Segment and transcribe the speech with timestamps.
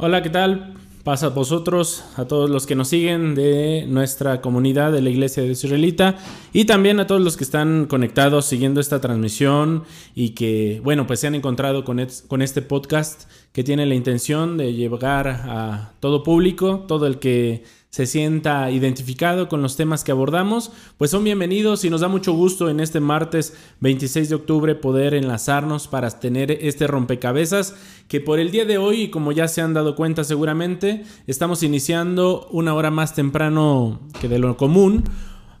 [0.00, 0.74] Hola, ¿qué tal?
[1.02, 5.42] Pasa a vosotros, a todos los que nos siguen de nuestra comunidad de la Iglesia
[5.42, 6.14] de Israelita
[6.52, 9.82] y también a todos los que están conectados siguiendo esta transmisión
[10.14, 14.56] y que, bueno, pues se han encontrado con, con este podcast que tiene la intención
[14.56, 20.12] de llegar a todo público, todo el que se sienta identificado con los temas que
[20.12, 24.74] abordamos, pues son bienvenidos y nos da mucho gusto en este martes 26 de octubre
[24.74, 27.76] poder enlazarnos para tener este rompecabezas
[28.06, 32.46] que por el día de hoy, como ya se han dado cuenta seguramente, estamos iniciando
[32.50, 35.04] una hora más temprano que de lo común.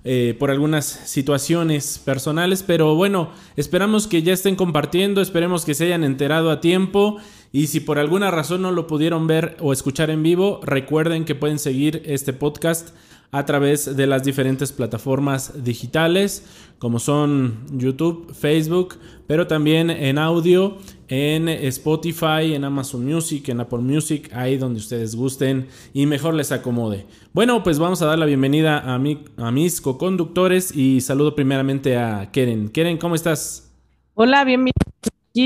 [0.04, 5.84] Eh, por algunas situaciones personales, pero bueno, esperamos que ya estén compartiendo, esperemos que se
[5.84, 7.18] hayan enterado a tiempo
[7.52, 11.34] y si por alguna razón no lo pudieron ver o escuchar en vivo, recuerden que
[11.34, 12.90] pueden seguir este podcast
[13.30, 16.46] a través de las diferentes plataformas digitales
[16.78, 18.94] como son YouTube, Facebook,
[19.26, 20.78] pero también en audio,
[21.08, 26.52] en Spotify, en Amazon Music, en Apple Music, ahí donde ustedes gusten y mejor les
[26.52, 27.06] acomode.
[27.32, 31.96] Bueno, pues vamos a dar la bienvenida a, mi, a mis co-conductores y saludo primeramente
[31.96, 32.68] a Keren.
[32.68, 33.72] Keren, ¿cómo estás?
[34.14, 34.87] Hola, bienvenido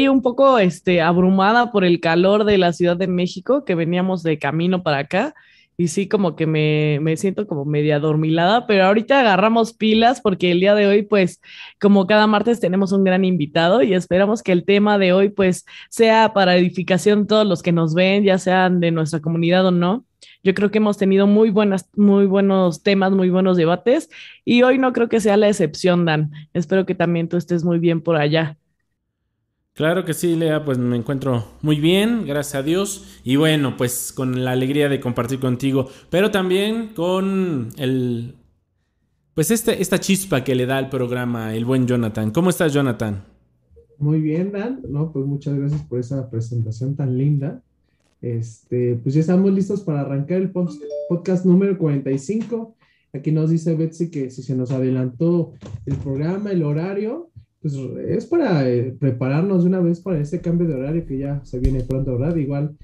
[0.08, 4.38] un poco este, abrumada por el calor de la Ciudad de México, que veníamos de
[4.38, 5.34] camino para acá.
[5.76, 10.52] Y sí, como que me, me siento como media dormilada, pero ahorita agarramos pilas porque
[10.52, 11.40] el día de hoy, pues,
[11.80, 15.64] como cada martes tenemos un gran invitado y esperamos que el tema de hoy, pues,
[15.88, 20.04] sea para edificación todos los que nos ven, ya sean de nuestra comunidad o no.
[20.44, 24.10] Yo creo que hemos tenido muy buenas, muy buenos temas, muy buenos debates
[24.44, 26.32] y hoy no creo que sea la excepción, Dan.
[26.52, 28.56] Espero que también tú estés muy bien por allá.
[29.74, 33.20] Claro que sí, Lea, pues me encuentro muy bien, gracias a Dios.
[33.24, 38.36] Y bueno, pues con la alegría de compartir contigo, pero también con el...
[39.34, 42.32] Pues este, esta chispa que le da al programa el buen Jonathan.
[42.32, 43.24] ¿Cómo estás, Jonathan?
[43.96, 44.82] Muy bien, Dan.
[44.86, 47.62] No, pues muchas gracias por esa presentación tan linda.
[48.20, 52.76] Este, pues ya estamos listos para arrancar el podcast número 45.
[53.14, 55.54] Aquí nos dice Betsy que si se nos adelantó
[55.86, 57.31] el programa, el horario,
[57.62, 57.74] pues
[58.08, 61.60] es para eh, prepararnos de una vez para ese cambio de horario que ya se
[61.60, 62.36] viene pronto, ¿verdad?
[62.36, 62.76] Igual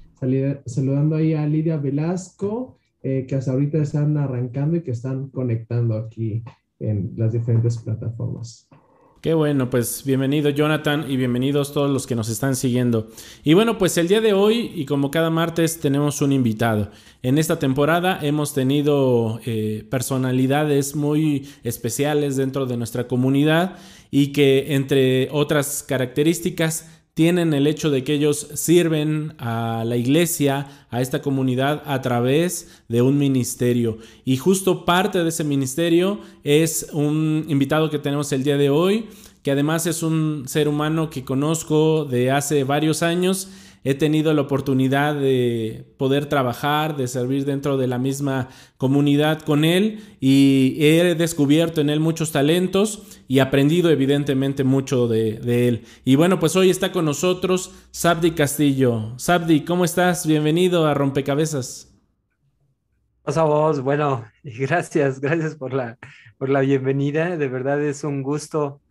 [0.65, 5.95] saludando ahí a Lidia Velasco, eh, que hasta ahorita están arrancando y que están conectando
[5.97, 6.43] aquí
[6.79, 8.69] en las diferentes plataformas.
[9.21, 13.09] Qué bueno, pues bienvenido Jonathan y bienvenidos todos los que nos están siguiendo.
[13.43, 16.89] Y bueno, pues el día de hoy y como cada martes tenemos un invitado.
[17.21, 23.75] En esta temporada hemos tenido eh, personalidades muy especiales dentro de nuestra comunidad
[24.11, 30.87] y que entre otras características tienen el hecho de que ellos sirven a la iglesia,
[30.89, 33.97] a esta comunidad a través de un ministerio.
[34.23, 39.09] Y justo parte de ese ministerio es un invitado que tenemos el día de hoy,
[39.43, 43.49] que además es un ser humano que conozco de hace varios años
[43.83, 49.63] he tenido la oportunidad de poder trabajar, de servir dentro de la misma comunidad con
[49.63, 55.85] él y he descubierto en él muchos talentos y aprendido evidentemente mucho de, él.
[56.03, 59.13] Y bueno, pues hoy está con nosotros Sabdi Castillo.
[59.17, 60.27] Sabdi, ¿cómo estás?
[60.27, 61.85] Bienvenido a Rompecabezas.
[63.23, 65.97] Hola vos, bueno, gracias, gracias por la,
[66.37, 67.37] por la bienvenida.
[67.37, 68.81] De verdad es un gusto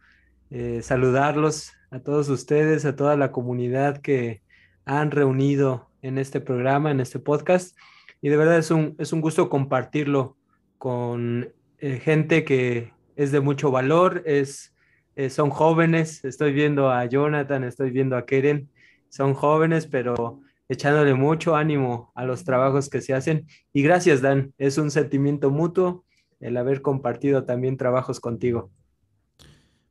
[0.51, 4.43] eh, saludarlos a todos ustedes, a toda la comunidad que,
[4.89, 7.77] han reunido en este programa, en este podcast.
[8.23, 10.37] Y de verdad es un, es un gusto compartirlo
[10.79, 14.75] con eh, gente que es de mucho valor, es,
[15.15, 16.25] eh, son jóvenes.
[16.25, 18.71] Estoy viendo a Jonathan, estoy viendo a Keren.
[19.11, 20.41] Son jóvenes, pero
[20.71, 23.47] echándole mucho ánimo a los trabajos que se hacen.
[23.75, 24.55] Y gracias, Dan.
[24.57, 26.05] Es un sentimiento mutuo
[26.41, 28.71] el haber compartido también trabajos contigo.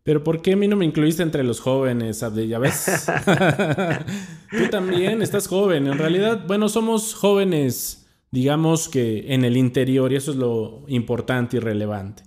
[0.08, 2.48] Pero ¿por qué a mí no me incluiste entre los jóvenes, Abdi?
[2.48, 3.12] ¿Ya ves?
[4.52, 5.86] Tú también estás joven.
[5.86, 11.58] En realidad, bueno, somos jóvenes, digamos que en el interior, y eso es lo importante
[11.58, 12.24] y relevante.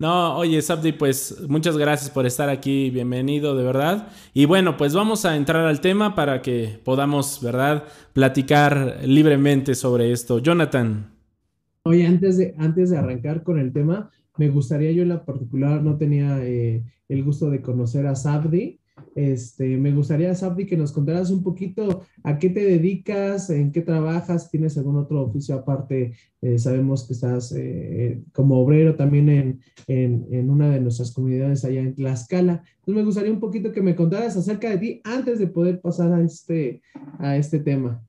[0.00, 4.08] No, oye, Sabdi, pues muchas gracias por estar aquí, bienvenido, de verdad.
[4.34, 10.10] Y bueno, pues vamos a entrar al tema para que podamos, ¿verdad?, platicar libremente sobre
[10.10, 10.40] esto.
[10.40, 11.12] Jonathan.
[11.84, 15.82] Oye, antes de, antes de arrancar con el tema, me gustaría, yo en la particular
[15.82, 18.80] no tenía eh, el gusto de conocer a Sabdi.
[19.14, 23.82] Este, me gustaría, Sabdi, que nos contaras un poquito a qué te dedicas, en qué
[23.82, 26.14] trabajas, tienes algún otro oficio aparte.
[26.40, 31.62] Eh, sabemos que estás eh, como obrero también en, en, en, una de nuestras comunidades
[31.66, 32.62] allá en Tlaxcala.
[32.78, 36.14] Entonces me gustaría un poquito que me contaras acerca de ti antes de poder pasar
[36.14, 36.80] a este,
[37.18, 38.02] a este tema.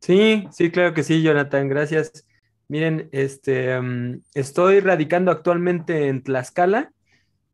[0.00, 2.26] Sí, sí, claro que sí, Jonathan, gracias.
[2.70, 6.92] Miren, este, mm, estoy radicando actualmente en Tlaxcala.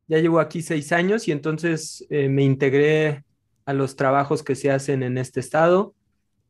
[0.08, 3.25] Ya llevo aquí seis años y entonces eh, me integré
[3.64, 5.94] a los trabajos que se hacen en este estado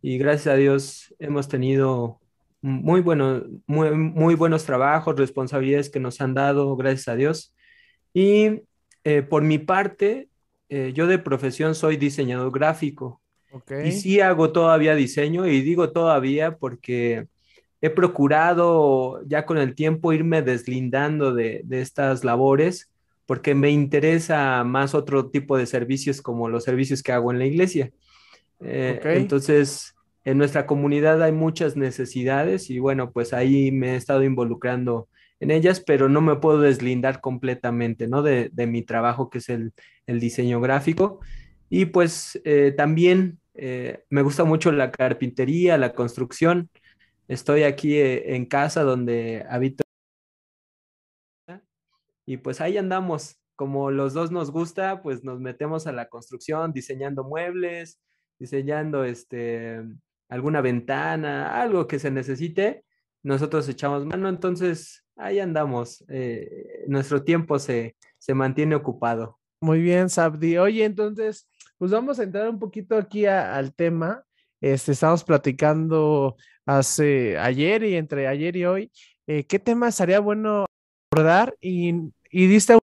[0.03, 2.19] y gracias a Dios hemos tenido
[2.61, 7.55] muy, bueno, muy, muy buenos trabajos, responsabilidades que nos han dado, gracias a Dios.
[8.13, 8.63] Y
[9.05, 10.29] eh, por mi parte,
[10.71, 13.23] eh, yo de profesión soy diseñador gráfico.
[13.85, 17.29] Y sí hago todavía diseño y digo todavía porque
[17.81, 22.91] he procurado ya con el tiempo irme deslindando de, estas labores
[23.27, 27.47] porque me interesa más otro tipo de servicios como los servicios que hago en la
[27.47, 27.91] iglesia.
[28.61, 34.23] Eh, entonces, en nuestra comunidad hay muchas necesidades y bueno, pues ahí me he estado
[34.23, 35.09] involucrando
[35.41, 38.23] en ellas, pero no me puedo deslindar completamente, ¿no?
[38.23, 39.73] De, mi trabajo que es el,
[40.07, 41.21] diseño gráfico.
[41.69, 46.71] Y pues eh, también eh, me gusta mucho la carpintería, la construcción.
[47.29, 49.83] Estoy aquí eh, en casa donde habito.
[52.27, 53.41] Y pues ahí andamos.
[53.57, 58.01] Como los dos nos gusta, pues nos metemos a la construcción, diseñando muebles,
[58.39, 59.83] diseñando este,
[60.29, 62.85] alguna ventana, algo que se necesite.
[63.23, 66.05] Nosotros echamos mano, entonces ahí andamos.
[66.09, 69.39] Eh, nuestro tiempo se, se mantiene ocupado.
[69.61, 70.59] Muy bien, Sabdi.
[70.59, 74.23] Oye, entonces, pues vamos a entrar un poquito aquí al tema.
[74.61, 78.93] Este, estamos platicando hace ayer y entre ayer y hoy,
[79.27, 80.67] eh, ¿qué tema sería bueno
[81.11, 81.57] abordar?
[81.61, 81.95] Y,
[82.31, 82.81] y diste un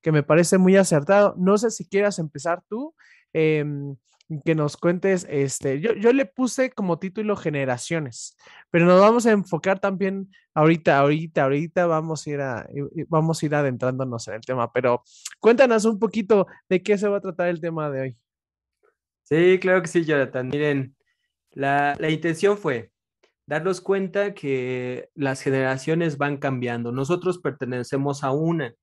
[0.00, 1.34] que me parece muy acertado.
[1.38, 2.94] No sé si quieras empezar tú,
[3.32, 3.96] em,
[4.44, 8.36] que nos cuentes, este, yo, yo le puse como título generaciones,
[8.70, 12.66] pero nos vamos a enfocar también ahorita, ahorita, ahorita vamos a ir a,
[13.08, 15.02] vamos a ir adentrándonos en el tema, pero
[15.40, 18.16] cuéntanos un poquito de qué se va a tratar el tema de hoy.
[19.24, 20.48] Sí, claro que sí, Jonathan.
[20.48, 20.94] Miren,
[21.54, 22.90] la, intención fue
[23.46, 26.92] darnos cuenta que las generaciones van cambiando.
[26.92, 28.74] Nosotros pertenecemos a una.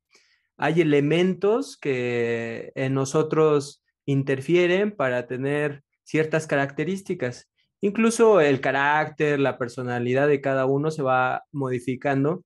[0.57, 7.49] Hay elementos que en nosotros interfieren para tener ciertas características.
[7.81, 12.43] Incluso el carácter, la personalidad de cada uno se va modificando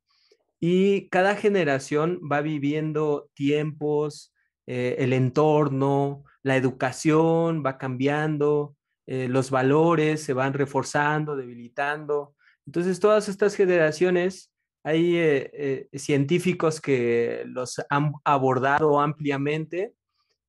[0.60, 4.34] y cada generación va viviendo tiempos,
[4.68, 8.76] eh, el entorno, la educación va cambiando,
[9.08, 12.36] eh, los valores se van reforzando, debilitando.
[12.66, 14.52] Entonces, todas estas generaciones,
[14.84, 19.94] hay eh, eh, científicos que los han abordado ampliamente.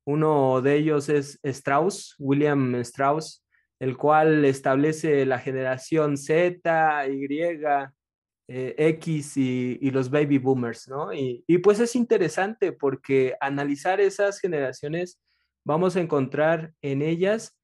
[0.05, 3.43] Uno de ellos es Strauss, William Strauss,
[3.79, 7.27] el cual establece la generación Z, Y,
[8.47, 11.13] X y, los baby boomers, ¿no?
[11.13, 15.19] Y, y, pues es interesante porque analizar esas generaciones,
[15.65, 17.56] vamos a encontrar en ellas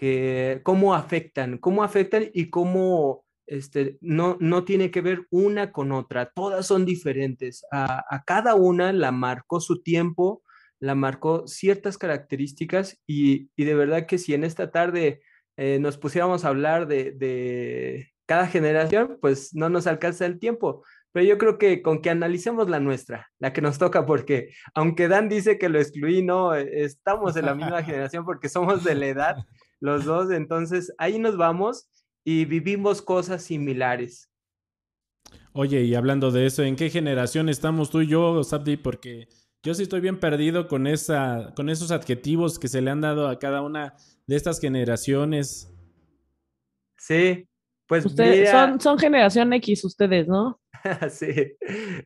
[0.00, 5.92] que cómo afectan, cómo afectan y cómo este, no, no tiene que ver una con
[5.92, 7.66] otra, todas son diferentes.
[7.70, 10.42] A, cada una la marcó su tiempo,
[10.78, 15.20] la marcó ciertas características y, de verdad que si en esta tarde
[15.58, 20.82] eh, nos pusiéramos a hablar de, de, cada generación, pues no nos alcanza el tiempo.
[21.12, 25.08] Pero yo creo que con que analicemos la nuestra, la que nos toca, porque aunque
[25.08, 29.06] Dan dice que lo excluí, no, estamos en la misma generación porque somos de la
[29.08, 29.36] edad
[29.80, 31.88] los dos, entonces ahí nos vamos
[32.24, 34.30] y vivimos cosas similares.
[35.52, 38.76] Oye, y hablando de eso, ¿en qué generación estamos tú y yo, Sabdi?
[38.76, 39.28] Porque
[39.62, 43.28] yo sí estoy bien perdido con, esa, con esos adjetivos que se le han dado
[43.28, 43.94] a cada una
[44.26, 45.74] de estas generaciones.
[46.96, 47.48] Sí,
[47.86, 48.04] pues
[48.50, 50.60] son, son generación X ustedes, ¿no?
[51.10, 51.56] sí,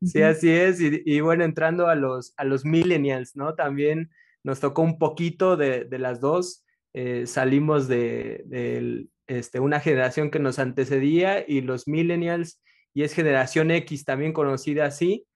[0.03, 0.79] sí, así es.
[0.81, 3.55] Y, bueno, entrando a los, a los millennials, ¿no?
[3.55, 4.11] También
[4.43, 6.64] nos tocó un poquito de, de las dos.
[6.95, 12.63] Eh, salimos de, este, una generación que nos antecedía y los millennials,
[12.95, 15.27] y es generación X también conocida así.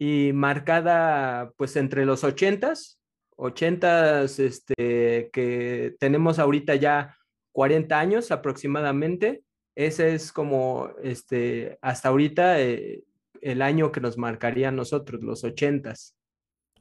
[0.00, 3.00] y marcada pues entre los ochentas,
[3.36, 7.16] ochentas este, que tenemos ahorita ya
[7.52, 9.42] 40 años aproximadamente.
[9.76, 13.04] Ese es como este, hasta ahorita eh,
[13.40, 16.17] el año que nos marcaría a nosotros, los ochentas.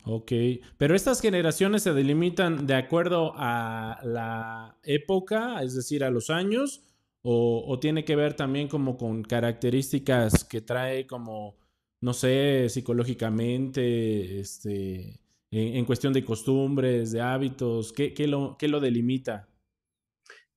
[0.09, 0.31] Ok,
[0.77, 6.87] pero estas generaciones se delimitan de acuerdo a la época, es decir, a los años,
[7.23, 11.57] o, tiene que ver también como con características que trae como,
[11.99, 15.19] no sé, psicológicamente, este,
[15.51, 19.49] en, cuestión de costumbres, de hábitos, ¿qué, lo, lo, delimita?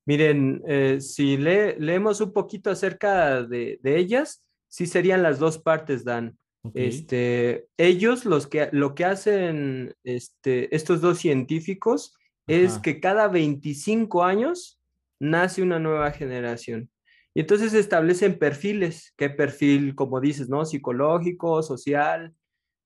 [0.06, 6.04] Miren, eh, si leemos un poquito acerca de, de ellas, sí serían las dos partes,
[6.04, 6.38] Dan.
[6.74, 12.14] Este, ellos los que, lo que hacen este, estos dos científicos
[12.46, 14.80] es que cada 25 años
[15.20, 16.90] nace una nueva generación.
[17.32, 20.64] Y entonces establecen perfiles, qué perfil, como dices, ¿no?
[20.64, 22.34] Psicológico, social,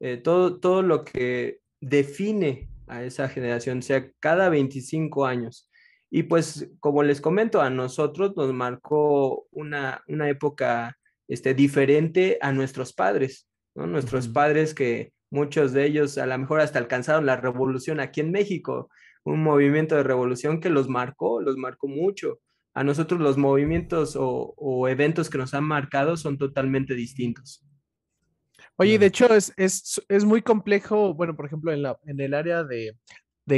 [0.00, 5.70] eh, todo, todo lo que define a esa generación, o sea, cada 25 años.
[6.10, 12.52] Y pues, como les comento, a nosotros nos marcó una, una época este, diferente a
[12.52, 13.48] nuestros padres.
[13.74, 18.30] Nuestros padres que muchos de ellos a lo mejor hasta alcanzaron la revolución aquí en
[18.30, 18.88] México,
[19.24, 22.40] un movimiento de revolución que los marcó, los marcó mucho.
[22.74, 27.64] A nosotros los movimientos o, eventos que nos han marcado son totalmente distintos.
[28.76, 32.64] Oye, de hecho es, es, muy complejo, bueno, por ejemplo, en, la, en el área
[32.64, 32.96] de,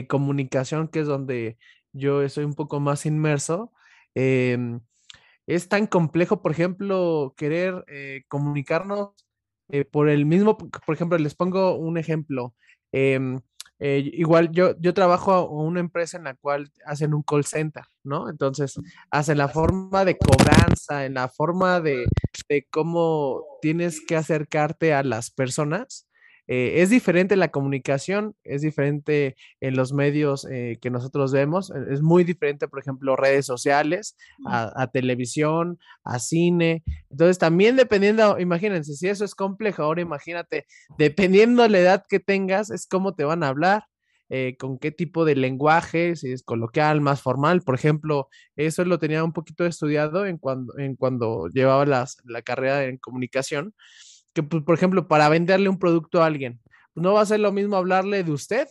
[0.06, 1.56] comunicación, que es donde
[1.92, 3.72] yo estoy un poco más inmerso,
[4.14, 4.80] em,
[5.46, 9.25] es tan complejo, por ejemplo, querer eh, comunicarnos
[9.68, 12.54] eh, por el mismo, por ejemplo, les pongo un ejemplo.
[12.92, 13.40] Em,
[13.78, 17.84] eh, igual yo, yo trabajo en una empresa en la cual hacen un call center,
[18.04, 18.30] ¿no?
[18.30, 22.06] Entonces, hacen la forma de cobranza, en la forma de,
[22.48, 26.05] de cómo tienes que acercarte a las personas.
[26.48, 31.92] Eh, es diferente la comunicación, es diferente en los medios eh, que nosotros vemos, e,
[31.92, 36.84] es muy diferente, por ejemplo, redes sociales, a, televisión, a cine.
[37.10, 40.66] Entonces, también dependiendo, imagínense, si eso es complejo, ahora imagínate,
[40.98, 43.84] dependiendo de la edad que tengas, es cómo te van a hablar.
[44.28, 47.62] Eh, con qué tipo de lenguaje, si es coloquial, más formal.
[47.62, 52.86] Por ejemplo, eso lo tenía un poquito estudiado en cuando, en cuando llevaba la carrera
[52.86, 53.72] en comunicación
[54.36, 56.60] que, pues, por ejemplo, para venderle un producto a alguien,
[56.92, 58.68] pues, no va a ser lo mismo hablarle de usted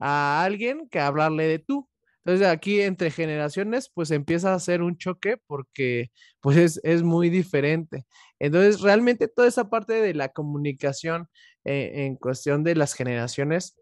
[0.00, 1.88] a alguien que hablarle de tú.
[2.24, 8.06] Entonces aquí entre generaciones pues empieza a ser un choque porque pues es, muy diferente.
[8.40, 11.28] Entonces realmente toda esa parte de la comunicación
[11.64, 13.76] eh, en cuestión de las generaciones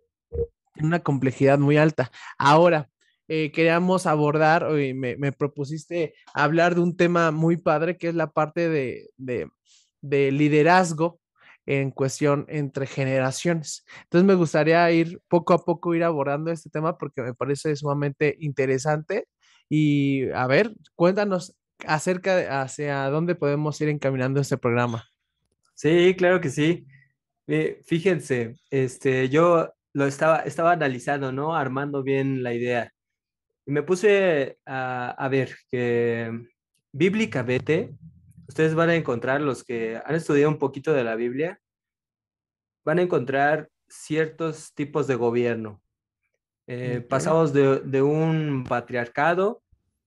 [0.74, 2.10] tiene una complejidad muy alta.
[2.36, 2.90] Ahora,
[3.28, 8.14] eh, queríamos abordar, hoy me, me, propusiste hablar de un tema muy padre que es
[8.14, 9.08] la parte de,
[10.02, 11.21] de liderazgo
[11.66, 13.84] en cuestión entre generaciones.
[14.04, 18.36] Entonces me gustaría ir poco a poco ir abordando este tema porque me parece sumamente
[18.40, 19.26] interesante
[19.68, 25.08] y a ver, cuéntanos acerca de hacia dónde podemos ir encaminando este programa.
[25.74, 26.86] Sí, claro que sí.
[27.84, 31.54] fíjense, este, yo lo estaba, estaba analizando, ¿no?
[31.56, 32.92] Armando bien la idea.
[33.66, 36.30] Y me puse a, a ver que
[36.92, 37.94] bíblicamente
[38.52, 41.58] ustedes van a encontrar, los que han estudiado un poquito de la Biblia,
[42.84, 45.82] van a encontrar ciertos tipos de gobierno.
[46.66, 49.62] Eh, pasamos de, un patriarcado,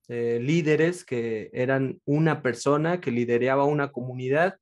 [0.07, 4.59] líderes que eran una persona que lideraba una comunidad.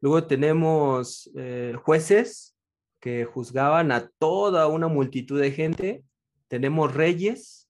[0.00, 2.56] Luego tenemos eh, jueces
[2.98, 6.02] que juzgaban a toda una multitud de gente.
[6.48, 7.67] Tenemos reyes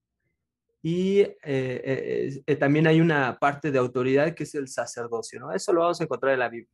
[0.88, 5.52] y eh, eh, eh, también hay una parte de autoridad que es el sacerdocio, ¿no?
[5.52, 6.70] Eso lo vamos a encontrar en la Biblia.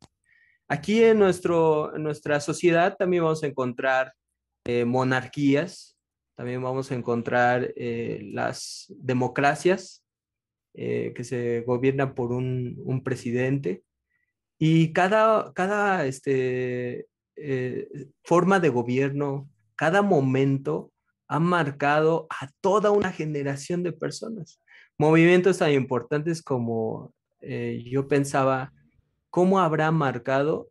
[0.69, 4.13] Aquí en, nuestro, nuestra sociedad también vamos a encontrar
[4.85, 5.97] monarquías,
[6.35, 10.03] también vamos a encontrar las democracias
[10.73, 13.83] que se gobiernan por un, un presidente
[14.57, 17.05] y cada, cada este,
[18.23, 20.91] forma de gobierno, cada momento
[21.27, 24.61] ha marcado a toda una generación de personas.
[24.97, 28.71] Movimientos tan importantes como eh, yo pensaba,
[29.29, 30.69] ¿cómo habrá marcado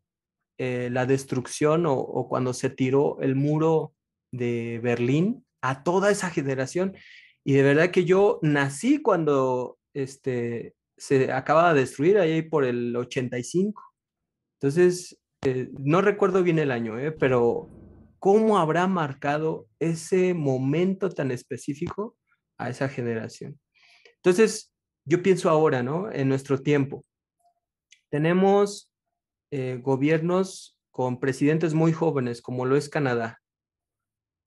[0.59, 3.93] eh, la destrucción o, cuando se tiró el muro
[4.33, 6.97] de Berlín a toda esa generación?
[7.45, 12.97] Y de verdad que yo nací cuando este, se acaba de destruir ahí por el
[12.97, 13.83] 85.
[14.59, 17.69] Entonces, eh, no recuerdo bien el año, pero
[18.25, 22.17] cómo habrá marcado ese momento tan específico
[22.57, 23.61] a esa generación.
[24.17, 24.73] Entonces,
[25.05, 26.11] yo pienso ahora, ¿no?
[26.11, 27.05] En nuestro tiempo.
[28.09, 28.91] Tenemos
[29.51, 33.43] eh, gobiernos con presidentes muy jóvenes, como lo es Canadá,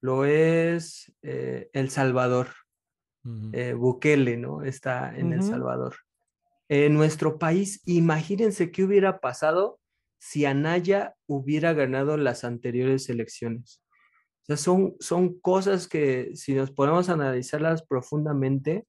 [0.00, 2.48] lo es eh, El Salvador,
[3.52, 4.64] eh, Bukele, ¿no?
[4.64, 5.94] Está en El Salvador.
[6.68, 9.77] En nuestro país, imagínense qué hubiera pasado
[10.18, 13.82] si Anaya hubiera ganado las anteriores elecciones.
[14.42, 18.86] O sea, son, son cosas que si nos podemos analizarlas profundamente,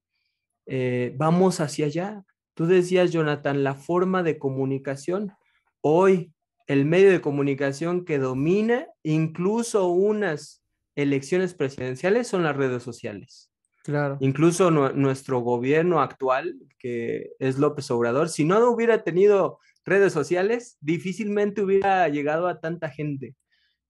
[0.65, 2.23] eh, vamos hacia allá.
[2.53, 5.33] Tú decías, Jonathan, la forma de comunicación.
[5.81, 6.33] Hoy,
[6.67, 10.63] el medio de comunicación que domina incluso unas
[10.95, 13.51] elecciones presidenciales son las redes sociales.
[13.83, 14.17] Claro.
[14.19, 21.61] Incluso nuestro gobierno actual, que es López Obrador, si no hubiera tenido redes sociales, difícilmente
[21.61, 23.35] hubiera llegado a tanta gente,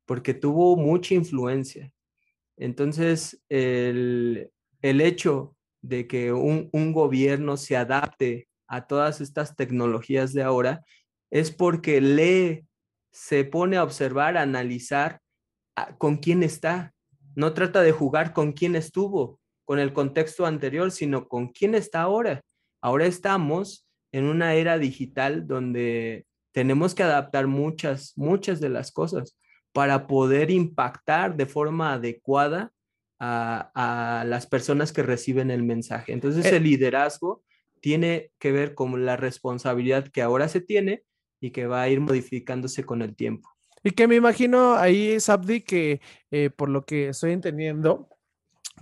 [0.06, 1.92] porque tuvo mucha influencia.
[2.58, 10.44] Entonces, el, hecho de que un, un, gobierno se adapte a todas estas tecnologías de
[10.44, 10.84] ahora
[11.32, 12.66] es porque lee,
[13.12, 15.22] se pone a observar, a analizar
[15.98, 16.94] con quién está.
[17.36, 22.02] No trata de jugar con quién estuvo, con el contexto anterior, sino con quién está
[22.02, 22.42] ahora.
[22.82, 29.38] Ahora estamos en una era digital donde tenemos que adaptar muchas, muchas de las cosas
[29.72, 32.72] para poder impactar de forma adecuada
[33.20, 36.14] a, las personas que reciben el mensaje.
[36.14, 37.44] Entonces, eh el liderazgo
[37.82, 41.04] tiene que ver con la responsabilidad que ahora se tiene
[41.42, 43.50] y que va a ir modificándose con el tiempo.
[43.84, 48.10] Y que me imagino ahí, Sabdi, que eh, por lo que estoy entendiendo,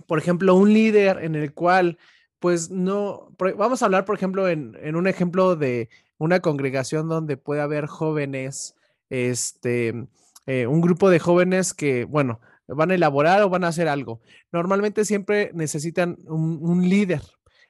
[0.06, 1.98] por ejemplo, un líder en el cual
[2.38, 7.60] pues no, vamos a hablar, por ejemplo, en, un ejemplo de una congregación donde puede
[7.60, 8.76] haber jóvenes,
[9.10, 10.06] este,
[10.46, 14.20] eh, un grupo de jóvenes que, bueno, van a elaborar o van a hacer algo.
[14.52, 17.22] Normalmente siempre necesitan un, líder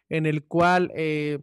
[0.09, 1.40] en el cual eh,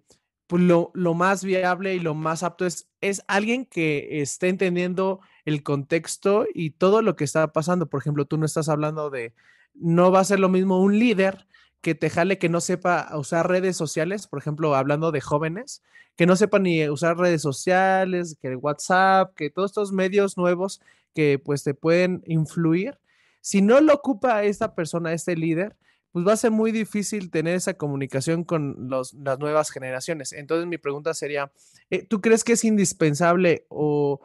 [0.48, 5.64] pues lo, más viable y lo más apto es, es alguien que esté entendiendo el
[5.64, 7.88] contexto y todo lo que está pasando.
[7.88, 9.34] Por ejemplo, tú no estás hablando de,
[9.74, 11.48] no va a ser lo mismo un líder
[11.86, 15.84] que te jale que no sepa usar redes sociales, por ejemplo, hablando de jóvenes,
[16.16, 20.82] que no sepa ni usar redes sociales, que WhatsApp, que todos estos medios nuevos
[21.14, 22.98] que pues te pueden influir.
[23.40, 25.76] Si no lo ocupa esta persona, este líder,
[26.12, 30.34] pues va a ser muy difícil tener esa comunicación con las nuevas generaciones.
[30.34, 31.52] Entonces mi pregunta sería,
[31.92, 34.22] eh, ¿tú crees que es indispensable o,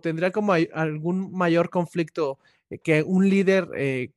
[0.00, 2.38] tendrá como algún mayor conflicto
[2.70, 4.12] eh, que un líder eh,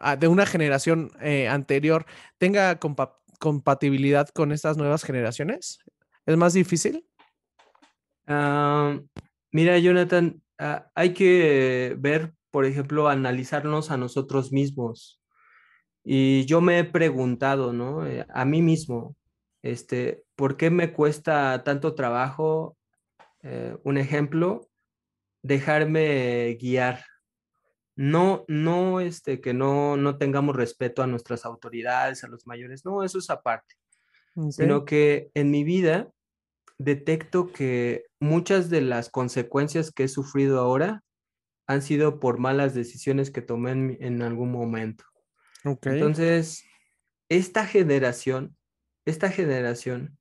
[0.00, 2.04] Ah, de una generación eh, anterior
[2.38, 2.78] tenga
[3.38, 5.78] compatibilidad con estas nuevas generaciones?
[6.26, 7.06] ¿Es más difícil?
[8.26, 8.98] Ah,
[9.50, 15.20] mira, Jonathan, ah, hay que ver, por ejemplo, analizarnos a nosotros mismos.
[16.04, 18.06] Y yo me he preguntado, ¿no?
[18.06, 19.16] Eh, a mí mismo,
[19.62, 22.76] este, ¿por qué me cuesta tanto trabajo,
[23.42, 24.68] eh, un ejemplo,
[25.42, 27.04] dejarme guiar
[27.94, 33.04] no, no, este, que no, no tengamos respeto a nuestras autoridades, a los mayores, no,
[33.04, 33.74] eso es aparte,
[34.50, 36.10] sino que en mi vida
[36.78, 41.02] detecto que muchas de las consecuencias que he sufrido ahora
[41.66, 45.04] han sido por malas decisiones que tomé en, algún momento.
[45.64, 46.64] Entonces,
[47.28, 48.56] esta generación,
[49.04, 50.18] esta generación,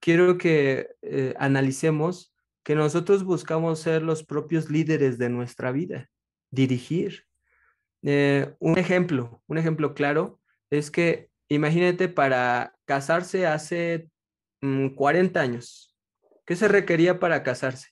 [0.00, 6.10] quiero que eh, analicemos que nosotros buscamos ser los propios líderes de nuestra vida
[6.54, 7.26] dirigir.
[8.02, 10.40] Eh, un ejemplo, un ejemplo claro
[10.70, 14.10] es que imagínate para casarse hace
[14.60, 15.96] 40 mm, años,
[16.46, 17.88] ¿qué se requería para casarse?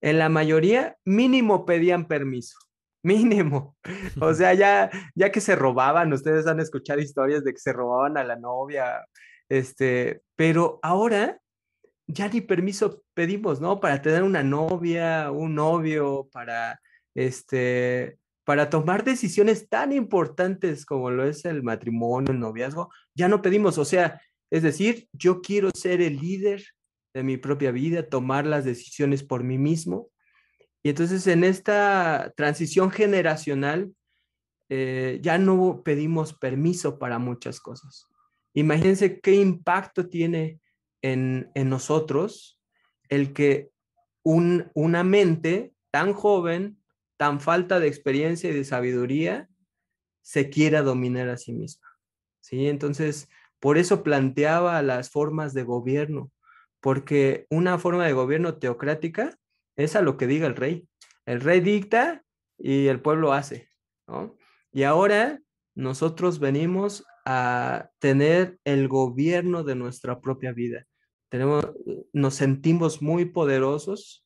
[0.00, 2.58] En la mayoría mínimo pedían permiso,
[3.02, 3.76] mínimo.
[4.20, 8.16] O sea, ya, ya que se robaban, ustedes han escuchado historias de que se robaban
[8.16, 9.06] a la novia,
[9.48, 11.38] este, pero ahora
[12.06, 13.80] ya ni permiso pedimos, ¿no?
[13.80, 16.80] Para tener una novia, un novio, para
[17.14, 23.42] este, para tomar decisiones tan importantes como lo es el matrimonio, el noviazgo, ya no
[23.42, 26.62] pedimos, o sea, es decir, yo quiero ser el líder
[27.14, 30.10] de mi propia vida, tomar las decisiones por mí mismo.
[30.82, 33.92] Y entonces en esta transición generacional,
[34.68, 38.06] eh, ya no pedimos permiso para muchas cosas.
[38.54, 40.60] Imagínense qué impacto tiene
[41.02, 42.60] en, nosotros
[43.08, 43.70] el que
[44.22, 46.78] una mente tan joven
[47.16, 49.48] tan falta de experiencia y de sabiduría
[50.22, 51.86] se quiera dominar a sí misma.
[52.40, 52.68] ¿sí?
[52.68, 53.28] Entonces,
[53.60, 56.30] por eso planteaba las formas de gobierno,
[56.80, 59.38] porque una forma de gobierno teocrática
[59.76, 60.88] es a lo que diga el rey.
[61.26, 62.22] El rey dicta
[62.58, 63.68] y el pueblo hace.
[64.72, 65.40] Y ahora
[65.74, 70.86] nosotros venimos a tener el gobierno de nuestra propia vida.
[71.30, 71.66] Tenemos,
[72.12, 74.23] nos sentimos muy poderosos,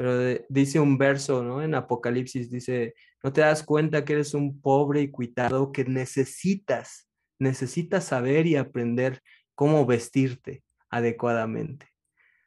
[0.00, 1.60] pero dice un verso.
[1.60, 7.06] En Apocalipsis dice, no te das cuenta que eres un pobre y cuitado que necesitas,
[7.38, 9.20] necesitas saber y aprender
[9.54, 11.86] cómo vestirte adecuadamente.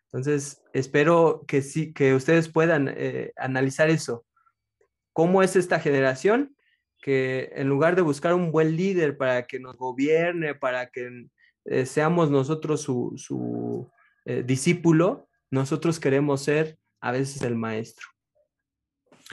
[0.06, 4.26] Entonces, espero que sí, que ustedes puedan eh, analizar eso.
[5.12, 6.56] ¿Cómo es esta generación?
[7.04, 11.28] Que en lugar de buscar un buen líder para que nos gobierne, para que
[11.66, 13.92] eh, seamos nosotros su,
[14.26, 18.08] eh, discípulo, nosotros queremos ser a veces el maestro.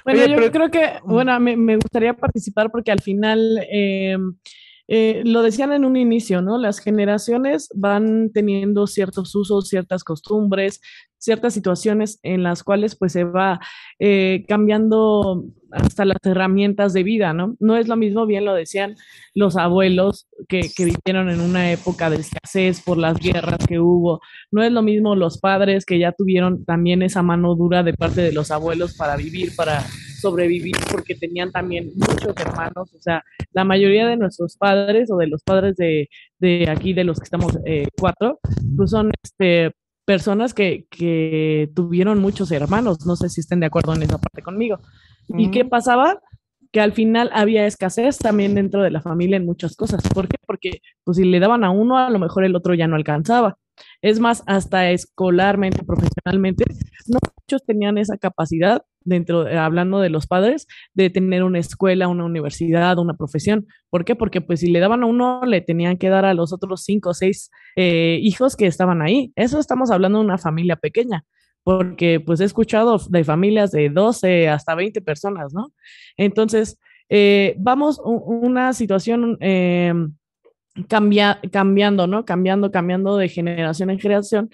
[0.04, 4.34] Bueno, yo creo que, bueno, me, me, gustaría participar porque al final em,
[4.92, 6.58] eh, lo decían en un inicio, ¿no?
[6.58, 10.80] Las generaciones van teniendo ciertos usos, ciertas costumbres,
[11.16, 13.60] ciertas situaciones en las cuales pues se va
[14.00, 17.54] eh, cambiando hasta las herramientas de vida, ¿no?
[17.60, 18.96] No es lo mismo, bien lo decían
[19.32, 24.20] los abuelos que, que, vivieron en una época de escasez por las guerras que hubo,
[24.50, 28.22] no es lo mismo los padres que ya tuvieron también esa mano dura de parte
[28.22, 29.84] de los abuelos para vivir, para
[30.20, 35.26] sobrevivir, porque tenían también muchos hermanos, o sea, la mayoría de nuestros padres o de
[35.26, 38.40] los padres de, de aquí, de los que estamos eh, cuatro,
[38.76, 39.72] pues son este,
[40.04, 43.06] personas que, que, tuvieron muchos hermanos.
[43.06, 44.78] No sé si estén de acuerdo en esa parte conmigo.
[45.28, 46.20] ¿Y qué pasaba?
[46.72, 50.02] Que al final había escasez también dentro de la familia en muchas cosas.
[50.12, 50.36] ¿Por qué?
[50.46, 53.58] Porque pues, si le daban a uno, a lo mejor el otro ya no alcanzaba.
[54.02, 56.64] Es más, hasta escolarmente, profesionalmente,
[57.06, 62.24] no muchos tenían esa capacidad, dentro, hablando de los padres, de tener una escuela, una
[62.24, 63.66] universidad, una profesión.
[63.88, 64.14] ¿Por qué?
[64.14, 67.10] Porque pues si le daban a uno, le tenían que dar a los otros cinco
[67.10, 69.32] o seis eh, hijos que estaban ahí.
[69.36, 71.24] Eso estamos hablando de una familia pequeña
[71.62, 75.72] porque pues he escuchado de familias de 12 hasta 20 personas, ¿no?
[76.16, 79.92] Entonces, eh, vamos, una situación eh,
[80.88, 82.24] cambiando, ¿no?
[82.24, 84.50] Cambiando, cambiando de generación en generación.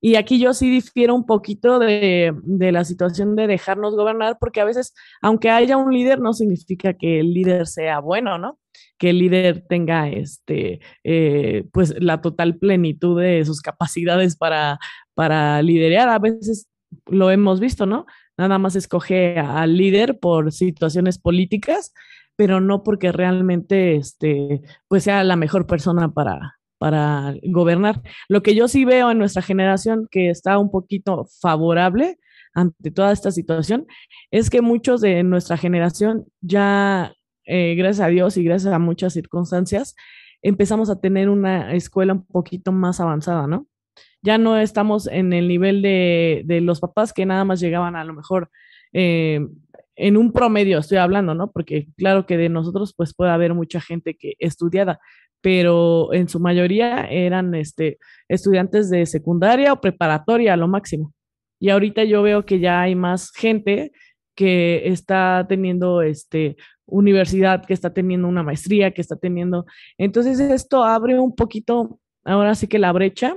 [0.00, 4.60] Y aquí yo sí difiero un poquito de, de, la situación de dejarnos gobernar, porque
[4.60, 8.58] a veces, aunque haya un líder, no significa que el líder sea bueno, ¿no?
[8.96, 14.78] Que el líder tenga, este, eh, pues, la total plenitud de sus capacidades para,
[15.14, 16.08] para liderar.
[16.08, 16.68] A veces
[17.06, 18.06] lo hemos visto, ¿no?
[18.36, 21.92] Nada más escoge al líder por situaciones políticas
[22.36, 28.02] pero no porque realmente este, pues sea la mejor persona para, para gobernar.
[28.28, 32.18] Lo que yo sí veo en nuestra generación que está un poquito favorable
[32.54, 33.86] ante toda esta situación
[34.30, 37.14] es que muchos de nuestra generación ya,
[37.44, 39.94] eh, gracias a Dios y gracias a muchas circunstancias,
[40.42, 43.66] empezamos a tener una escuela un poquito más avanzada, ¿no?
[44.22, 48.04] Ya no estamos en el nivel de, de los papás que nada más llegaban a
[48.04, 48.50] lo mejor
[48.92, 49.46] eh,
[49.98, 51.50] en un promedio estoy hablando, ¿no?
[51.50, 55.00] Porque claro que de nosotros pues puede haber mucha gente que estudiada,
[55.40, 61.12] pero en su mayoría eran este, estudiantes de secundaria o preparatoria lo máximo.
[61.60, 63.90] Y ahorita yo veo que ya hay más gente
[64.36, 66.56] que está teniendo este,
[66.86, 69.66] universidad, que está teniendo una maestría, que está teniendo...
[69.98, 73.36] Entonces esto abre un poquito, ahora sí que la brecha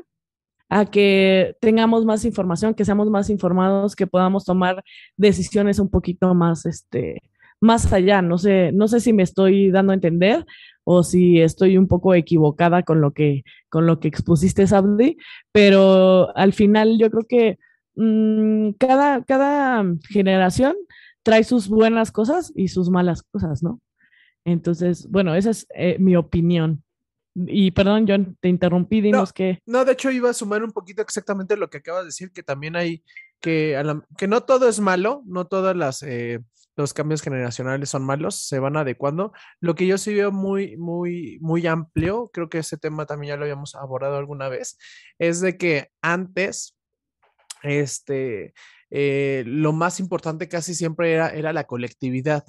[0.72, 4.82] a que tengamos más información, que seamos más informados, que podamos tomar
[5.18, 7.22] decisiones un poquito más, este,
[7.60, 8.22] más allá.
[8.22, 10.46] No sé, no sé si me estoy dando a entender
[10.86, 15.18] o si estoy un poco equivocada con lo que, con lo que expusiste, Sabdi,
[15.52, 17.60] pero al final yo creo que
[17.96, 20.78] mmm, cada, cada generación
[21.22, 23.82] trae sus buenas cosas y sus malas cosas, ¿no?
[24.46, 26.82] Entonces, bueno, esa es eh, mi opinión.
[27.34, 29.60] Y perdón, John, te interrumpí, dinos que...
[29.66, 32.44] No, de hecho iba a sumar un poquito exactamente lo que acabas de decir, que
[32.44, 33.04] también hay,
[33.40, 33.82] que,
[34.18, 36.04] que no todo es malo, no todas las...
[36.04, 36.40] Eh,
[36.78, 39.34] los cambios generacionales son malos, se van adecuando.
[39.60, 43.38] Lo que yo sí veo muy, muy, muy amplio, creo que ese tema también ya
[43.38, 44.78] lo habíamos abordado alguna vez,
[45.20, 46.78] es de que antes,
[47.62, 48.54] este,
[48.90, 52.44] eh, lo más importante casi siempre era, era la colectividad.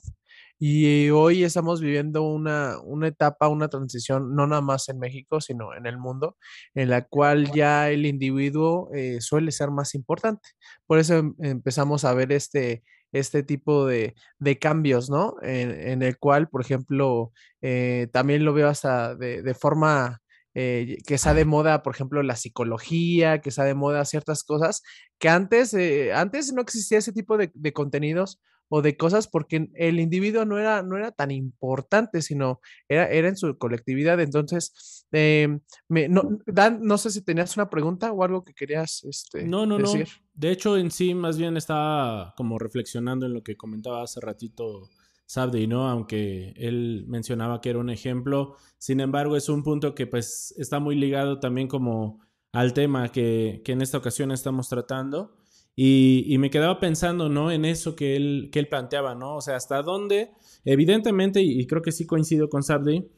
[0.64, 5.74] Y hoy estamos viviendo una, una, etapa, una transición, no nada más en México, sino
[5.74, 6.36] en el mundo,
[6.76, 10.50] en la cual ya el individuo eh, suele ser más importante.
[10.86, 15.34] Por eso em, empezamos a ver este, este tipo de, de cambios, ¿no?
[15.42, 20.22] En, el cual, por ejemplo, eh, también lo veo hasta de, de forma
[20.54, 24.82] eh, que está de moda, por ejemplo, la psicología, que está de moda ciertas cosas,
[25.18, 28.40] que antes, eh, antes no existía ese tipo de, de contenidos
[28.74, 32.58] o de cosas porque el individuo no era, no era tan importante, sino
[32.88, 34.18] era, era en su colectividad.
[34.18, 35.58] Entonces, eh,
[35.88, 39.66] me, no, Dan, no sé si tenías una pregunta o algo que querías este, no,
[39.66, 40.08] no, decir.
[40.08, 40.26] No.
[40.32, 44.88] De hecho, en sí, más bien estaba como reflexionando en lo que comentaba hace ratito
[45.26, 45.90] Sabdi, ¿no?
[45.90, 48.56] Aunque él mencionaba que era un ejemplo.
[48.78, 53.60] Sin embargo, es un punto que pues está muy ligado también como al tema que,
[53.66, 55.41] que en esta ocasión estamos tratando
[55.74, 57.50] Y, me quedaba pensando, ¿no?
[57.50, 59.36] En eso que él, que él planteaba, ¿no?
[59.36, 60.30] O sea, hasta dónde,
[60.64, 63.08] evidentemente, y, creo que sí coincido con Sabdi,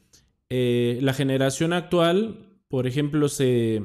[0.50, 3.82] eh, la generación actual, por ejemplo, se,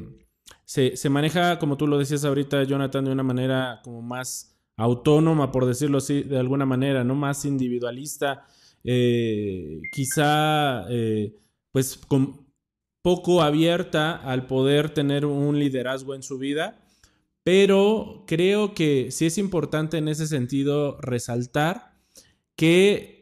[0.65, 5.65] se, maneja, como tú lo decías ahorita, Jonathan, de una manera como más autónoma, por
[5.65, 7.15] decirlo así, de alguna manera, ¿no?
[7.15, 8.45] Más individualista,
[8.83, 11.33] eh, quizá, eh,
[11.71, 12.47] pues, con,
[13.01, 16.79] poco abierta al poder tener un liderazgo en su vida
[17.43, 21.93] pero creo que sí es importante en ese sentido resaltar
[22.55, 23.19] que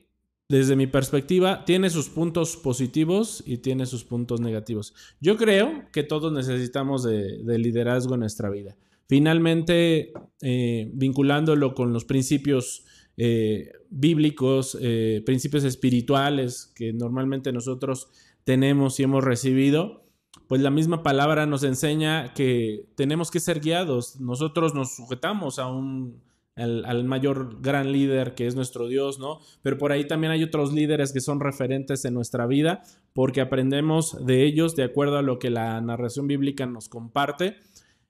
[0.49, 4.93] desde mi perspectiva tiene sus puntos positivos y tiene sus puntos negativos.
[5.19, 8.77] Yo creo que todos necesitamos de, liderazgo en nuestra vida.
[9.07, 12.85] Finalmente, eh, vinculándolo con los principios
[13.17, 18.09] eh, bíblicos, eh, principios espirituales que normalmente nosotros
[18.43, 20.06] tenemos y hemos recibido,
[20.47, 24.19] pues la misma palabra nos enseña que tenemos que ser guiados.
[24.19, 26.21] Nosotros nos sujetamos a un
[26.57, 29.39] al, mayor gran líder que es nuestro Dios, ¿no?
[29.61, 32.83] Pero por ahí también hay otros líderes que son referentes en nuestra vida
[33.13, 37.57] porque aprendemos de ellos de acuerdo a lo que la narración bíblica nos comparte.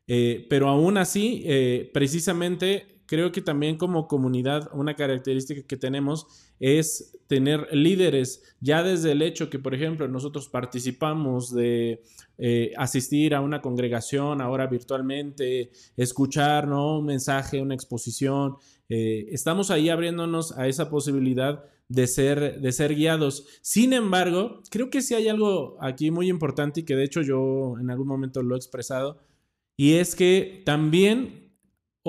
[0.08, 6.28] Eh, pero aún así, eh, precisamente creo que también como comunidad una característica que tenemos
[6.60, 12.04] es tener líderes, ya desde el hecho que, por ejemplo, nosotros participamos de
[12.38, 17.00] eh, asistir a una congregación ahora virtualmente, escuchar ¿no?
[17.00, 18.58] un mensaje, una exposición,
[18.90, 23.46] eh, estamos ahí abriéndonos a esa posibilidad de ser, de ser guiados.
[23.62, 27.76] Sin embargo, creo que sí hay algo aquí muy importante y que de hecho yo
[27.80, 29.20] en algún momento lo he expresado,
[29.78, 31.47] y es que también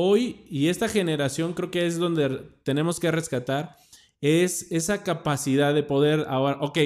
[0.00, 2.28] hoy y esta generación creo que es donde
[2.62, 3.74] tenemos que rescatar
[4.20, 6.78] es esa capacidad de poder ahora, ok,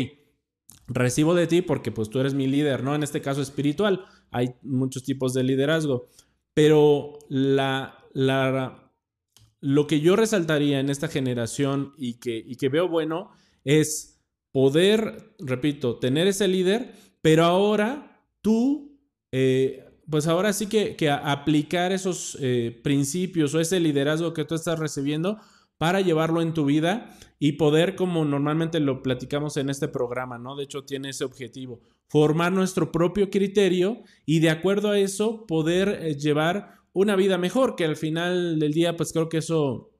[0.87, 2.95] recibo de ti porque pues tú eres mi líder, ¿no?
[2.95, 6.09] En este caso espiritual, hay muchos tipos de liderazgo,
[6.55, 8.91] pero la, la,
[9.61, 13.33] lo que yo resaltaría en esta generación y que, y que veo bueno
[13.63, 18.99] es poder, repito, tener ese líder, pero ahora tú
[19.33, 24.79] eh, pues ahora sí que, aplicar esos eh, principios o ese liderazgo que tú estás
[24.79, 25.39] recibiendo
[25.79, 30.55] para llevarlo en tu vida y poder, como normalmente lo platicamos en este programa, ¿no?
[30.55, 35.89] De hecho, tiene ese objetivo, formar nuestro propio criterio y de acuerdo a eso poder
[35.89, 39.95] eh, llevar una vida mejor, que al final del día, pues creo que eso,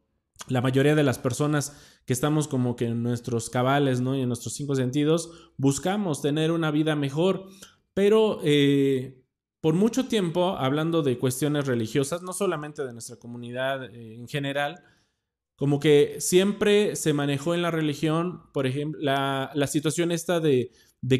[0.47, 4.15] la mayoría de las personas que estamos como que en nuestros cabales, ¿no?
[4.15, 7.47] Y en nuestros cinco sentidos, buscamos tener una vida mejor,
[7.95, 8.41] pero...
[8.45, 9.22] Eh,
[9.63, 14.83] por mucho tiempo, hablando de cuestiones religiosas, no solamente de nuestra comunidad eh, en general,
[15.55, 20.73] como que siempre se manejó en la religión, por ejemplo, la, situación esta de,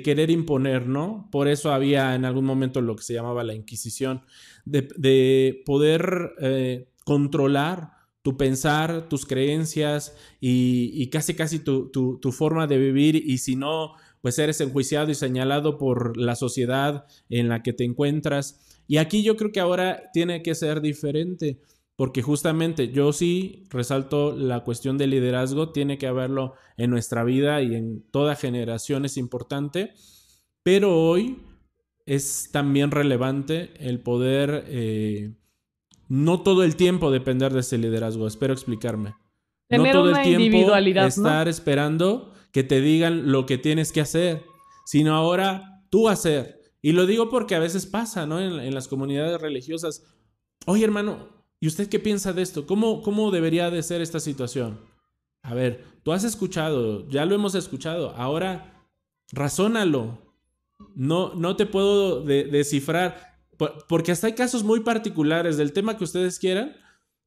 [0.03, 1.29] querer imponer, ¿no?
[1.31, 4.23] Por eso había en algún momento lo que se llamaba la Inquisición,
[4.65, 12.79] de, poder eh, controlar tu pensar, tus creencias y, casi casi tu, tu, forma de
[12.79, 17.73] vivir y si no pues eres enjuiciado y señalado por la sociedad en la que
[17.73, 18.83] te encuentras.
[18.87, 21.61] Y aquí yo creo que ahora tiene que ser diferente,
[21.97, 27.61] porque justamente yo sí resalto la cuestión del liderazgo, tiene que haberlo en nuestra vida
[27.63, 29.93] y en toda generación es importante,
[30.63, 31.43] pero hoy
[32.07, 35.33] es también relevante el poder eh,
[36.09, 39.15] no todo el tiempo depender de ese liderazgo, espero explicarme.
[39.69, 44.45] no todo el tiempo estar esperando que te digan lo que tienes que hacer,
[44.85, 46.61] sino ahora tú hacer.
[46.83, 48.41] Y lo digo porque a veces pasa, ¿no?
[48.41, 50.05] En, las comunidades religiosas.
[50.67, 51.29] Oye, hermano,
[51.61, 52.67] ¿y usted qué piensa de esto?
[52.67, 54.81] ¿Cómo, ¿Cómo debería de ser esta situación?
[55.43, 58.87] A ver, tú has escuchado, ya lo hemos escuchado, ahora
[59.33, 60.19] razónalo.
[60.95, 63.39] No, no te puedo descifrar,
[63.89, 66.77] porque hasta hay casos muy particulares del tema que ustedes quieran.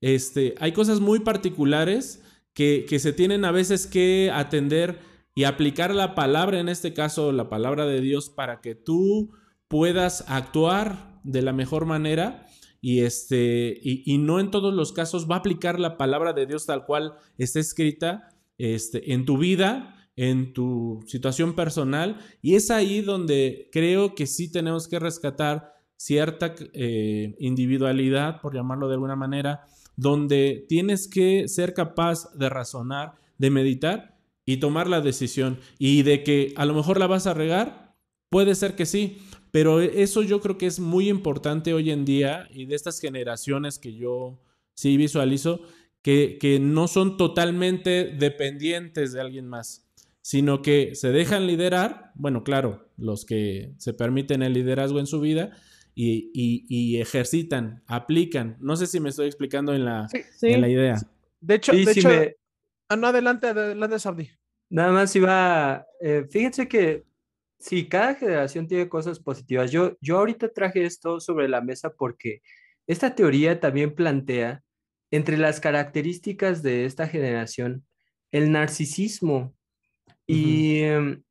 [0.01, 2.21] Este, hay cosas muy particulares
[2.53, 4.99] que, que se tienen a veces que atender
[5.35, 9.33] y aplicar la palabra, en este caso la palabra de Dios, para que tú
[9.67, 12.47] puedas actuar de la mejor manera
[12.81, 16.65] y, este, y, no en todos los casos va a aplicar la palabra de Dios
[16.65, 18.29] tal cual está escrita
[18.59, 22.19] este, en tu vida, en tu situación personal.
[22.43, 28.87] Y es ahí donde creo que sí tenemos que rescatar cierta eh, individualidad, por llamarlo
[28.87, 29.65] de alguna manera,
[29.95, 34.14] donde tienes que ser capaz de razonar, de meditar
[34.45, 35.59] y tomar la decisión.
[35.79, 37.95] Y de que a lo mejor la vas a regar,
[38.29, 39.17] puede ser que sí,
[39.51, 43.79] pero eso yo creo que es muy importante hoy en día y de estas generaciones
[43.79, 44.41] que yo
[44.73, 45.61] sí visualizo,
[46.01, 49.87] que, que no son totalmente dependientes de alguien más,
[50.21, 55.19] sino que se dejan liderar, bueno, claro, los que se permiten el liderazgo en su
[55.19, 55.51] vida,
[55.95, 58.57] y, ejercitan, aplican.
[58.59, 60.07] No sé si me estoy explicando en la,
[60.41, 60.97] la idea.
[61.39, 62.09] De hecho, de hecho
[62.89, 64.29] ah, no, adelante, adelante, Sabdi.
[64.69, 67.03] Nada más iba, eh, fíjense que
[67.59, 69.71] sí, cada generación tiene cosas positivas.
[69.71, 72.41] Yo, yo ahorita traje esto sobre la mesa porque
[72.87, 74.61] esta teoría también plantea
[75.11, 77.85] entre las características de esta generación
[78.31, 79.55] el narcisismo.
[80.27, 81.23] Y, em,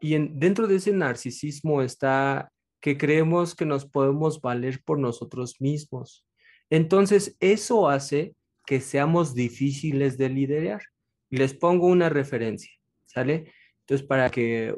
[0.00, 2.50] y dentro de ese narcisismo está
[2.80, 6.24] que creemos que nos podemos valer por nosotros mismos.
[6.70, 8.34] Entonces, eso hace
[8.66, 10.82] que seamos difíciles de liderar.
[11.30, 12.72] Les pongo una referencia,
[13.06, 13.52] ¿sale?
[13.80, 14.74] Entonces, para que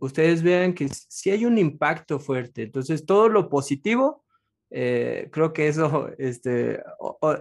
[0.00, 4.24] ustedes vean que si hay un impacto fuerte, entonces todo lo positivo,
[4.70, 6.82] eh, creo que eso este,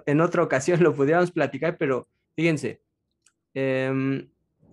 [0.06, 2.82] en otra ocasión lo pudiéramos platicar, pero fíjense,
[3.54, 4.30] em,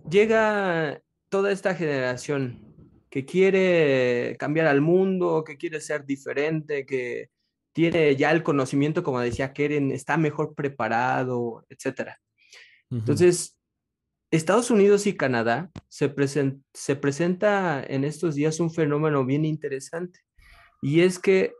[0.09, 2.61] llega toda esta generación
[3.09, 7.29] que quiere cambiar al mundo, que quiere ser diferente, que
[7.73, 12.11] tiene ya el conocimiento, como decía Keren, está mejor preparado, etc.
[12.89, 13.57] Entonces,
[14.35, 16.13] Estados Unidos y Canadá se,
[16.73, 20.19] se presenta en estos días un fenómeno bien interesante
[20.81, 21.53] y es que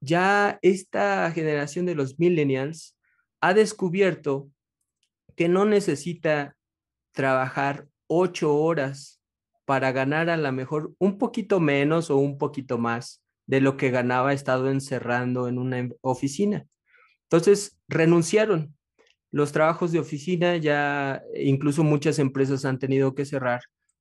[0.00, 2.96] ya esta generación de los millennials
[3.40, 4.50] ha descubierto
[5.36, 6.56] que no necesita
[7.12, 9.20] trabajar ocho horas
[9.64, 13.90] para ganar a lo mejor un poquito menos o un poquito más de lo que
[13.90, 16.66] ganaba estado encerrando en una oficina.
[17.24, 18.74] Entonces renunciaron
[19.32, 23.60] los trabajos de oficina ya, incluso muchas empresas han tenido que cerrar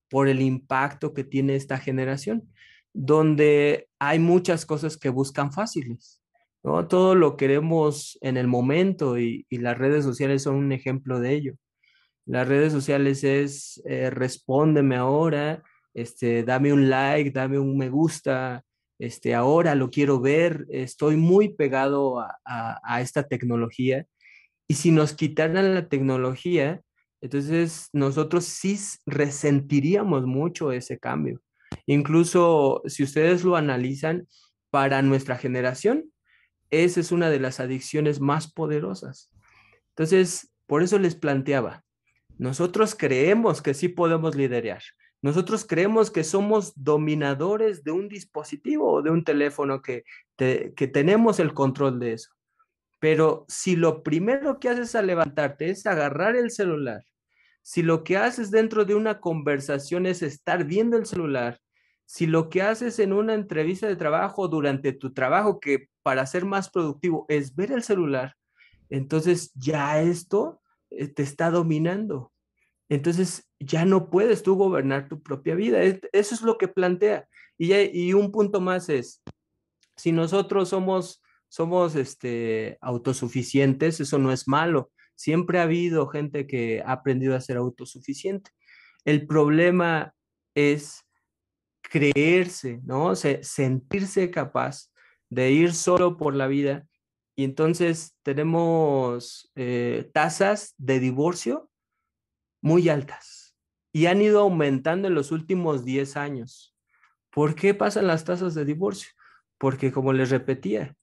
[0.10, 2.50] por el impacto que tiene esta generación,
[2.94, 6.22] donde hay muchas cosas que buscan fáciles.
[6.64, 6.88] ¿no?
[6.88, 11.54] Todo lo queremos en el momento y, las redes sociales son un ejemplo de ello.
[12.26, 15.64] Las redes sociales es eh, respóndeme ahora,
[15.94, 18.64] este, dame un like, dame un me gusta,
[19.00, 24.06] este, ahora lo quiero ver, estoy muy pegado a esta tecnología
[24.70, 26.82] y si nos quitaran la tecnología,
[27.22, 31.42] entonces nosotros sí resentiríamos mucho ese cambio.
[31.88, 34.28] Incluso si ustedes lo analizan,
[34.70, 36.12] para nuestra generación,
[36.70, 39.32] esa es una de las adicciones más poderosas.
[39.90, 41.84] Entonces, por eso les planteaba,
[42.38, 44.84] nosotros creemos que sí podemos liderar.
[45.22, 50.04] Nosotros creemos que somos dominadores de un dispositivo o de un teléfono, que,
[50.38, 52.30] que tenemos el control de eso.
[53.00, 57.04] Pero si lo primero que haces al levantarte es agarrar el celular,
[57.62, 61.60] si lo que haces dentro de una conversación es estar viendo el celular,
[62.06, 66.46] si lo que haces en una entrevista de trabajo durante tu trabajo, que para ser
[66.46, 68.36] más productivo es ver el celular,
[68.90, 72.34] entonces ya esto eh, te está dominando.
[72.90, 75.84] Entonces ya no puedes tú gobernar tu propia vida.
[75.84, 77.28] Eso es lo que plantea.
[77.58, 79.22] Y, y un punto más es,
[79.96, 84.92] si nosotros somos somos este, autosuficientes, eso no es malo.
[85.16, 88.52] Siempre ha habido gente que ha aprendido a ser autosuficiente.
[89.04, 90.14] El problema
[90.56, 91.04] es
[91.82, 93.16] creerse, ¿no?
[93.16, 94.92] sentirse capaz
[95.30, 96.88] de ir solo por la vida.
[97.36, 101.70] Y entonces tenemos eh, tasas de divorcio
[102.62, 103.56] muy altas
[103.92, 106.76] y han ido aumentando en los últimos 10 años.
[107.32, 109.10] ¿Por qué pasan las tasas de divorcio?
[109.58, 110.96] Porque como les repetía,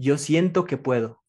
[0.00, 1.22] yo siento que puedo.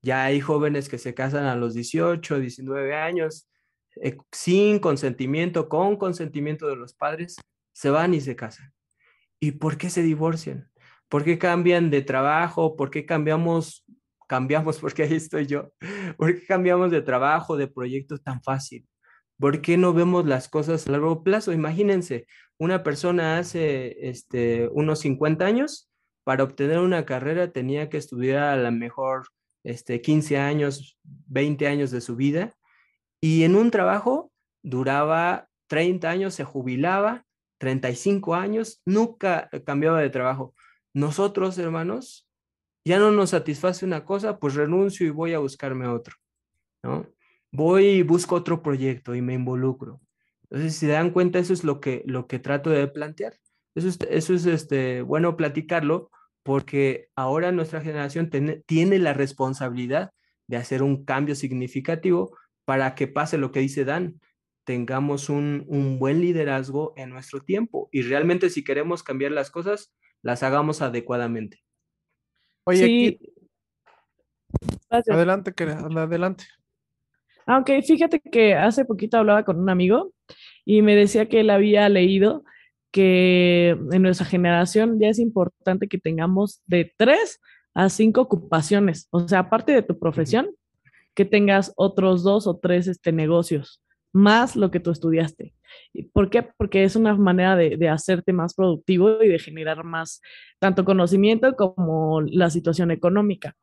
[0.00, 3.48] Ya hay jóvenes que se casan a los 18, 19 años,
[3.96, 7.36] eh, sin consentimiento, con consentimiento de los padres,
[7.72, 8.72] se van y se casan.
[9.40, 10.70] ¿Y por qué se divorcian?
[11.08, 12.76] ¿Por qué cambian de trabajo?
[12.76, 13.84] ¿Por qué cambiamos,
[14.28, 15.72] cambiamos, porque ahí estoy yo,
[16.16, 18.86] ¿por qué cambiamos de trabajo, de proyecto tan fácil?
[19.38, 21.52] ¿Por qué no vemos las cosas a largo plazo?
[21.52, 22.26] Imagínense,
[22.58, 25.91] una persona hace este, unos 50 años
[26.24, 29.28] para obtener una carrera tenía que estudiar a lo mejor
[29.64, 32.54] este, 15 años, 20 años de su vida
[33.20, 37.24] y en un trabajo duraba 30 años, se jubilaba,
[37.58, 40.54] 35 años, nunca cambiaba de trabajo.
[40.92, 42.28] Nosotros, hermanos,
[42.84, 46.16] ya no nos satisface una cosa, pues renuncio y voy a buscarme otro,
[46.82, 47.06] ¿no?
[47.52, 50.00] Voy y busco otro proyecto y me involucro.
[50.44, 53.34] Entonces, si se dan cuenta, eso es lo que, lo que trato de plantear.
[53.74, 56.10] Eso es, eso es este, bueno platicarlo
[56.42, 58.30] porque ahora nuestra generación
[58.66, 60.12] tiene la responsabilidad
[60.48, 64.20] de hacer un cambio significativo para que pase lo que dice Dan,
[64.64, 69.92] tengamos un, un, buen liderazgo en nuestro tiempo y realmente si queremos cambiar las cosas,
[70.20, 71.62] las hagamos adecuadamente.
[72.64, 73.18] Oye,
[74.90, 76.44] adelante, adelante.
[77.46, 80.12] Aunque fíjate que hace poquito hablaba con un amigo
[80.64, 82.44] y me decía que él había leído
[82.92, 87.40] que en nuestra generación ya es importante que tengamos de tres
[87.74, 90.50] a cinco ocupaciones, o sea, aparte de tu profesión,
[91.14, 93.82] que tengas otros dos o tres este, negocios,
[94.12, 95.54] más lo que tú estudiaste.
[96.12, 96.42] ¿Por qué?
[96.42, 100.20] Porque es una manera de, de, hacerte más productivo y de generar más
[100.58, 103.56] tanto conocimiento como la situación económica.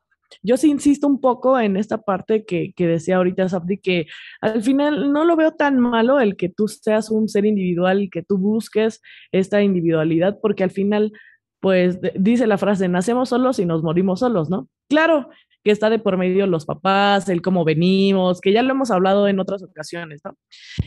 [0.44, 4.08] Yo sí insisto un poco en esta parte que, que decía ahorita Sabdi, que
[4.42, 8.10] al final no lo veo tan malo el que tú seas un ser individual y
[8.10, 9.02] que tú busques
[9.32, 11.12] esta individualidad, porque al final,
[11.60, 14.68] pues dice la frase, nacemos solos y nos morimos solos, ¿no?
[14.90, 15.30] Claro,
[15.64, 19.28] que está de por medio los papás, el cómo venimos, que ya lo hemos hablado
[19.28, 20.38] en otras ocasiones, ¿no?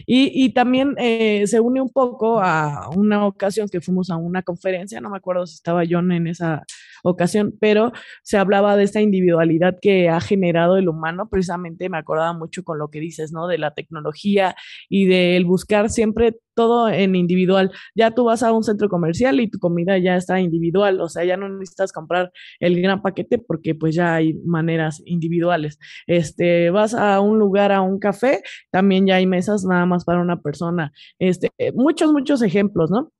[0.06, 4.42] Y, y también eh, se une un poco a una ocasión que fuimos a una
[4.42, 6.62] conferencia, no me acuerdo si estaba John en esa
[7.02, 7.92] ocasión, pero
[8.22, 12.78] se hablaba de esta individualidad que ha generado el humano, precisamente me acordaba mucho con
[12.78, 13.48] lo que dices, ¿no?
[13.48, 14.54] De la tecnología
[14.88, 17.70] y del buscar siempre todo en individual.
[17.94, 21.24] Ya tú vas a un centro comercial y tu comida ya está individual, o sea,
[21.24, 25.78] ya no necesitas comprar el gran paquete porque pues ya hay maneras individuales.
[26.06, 30.20] Este, vas a un lugar, a un café, también ya hay mesas nada más para
[30.20, 30.92] una persona.
[31.18, 33.12] Este, muchos, muchos ejemplos, ¿no?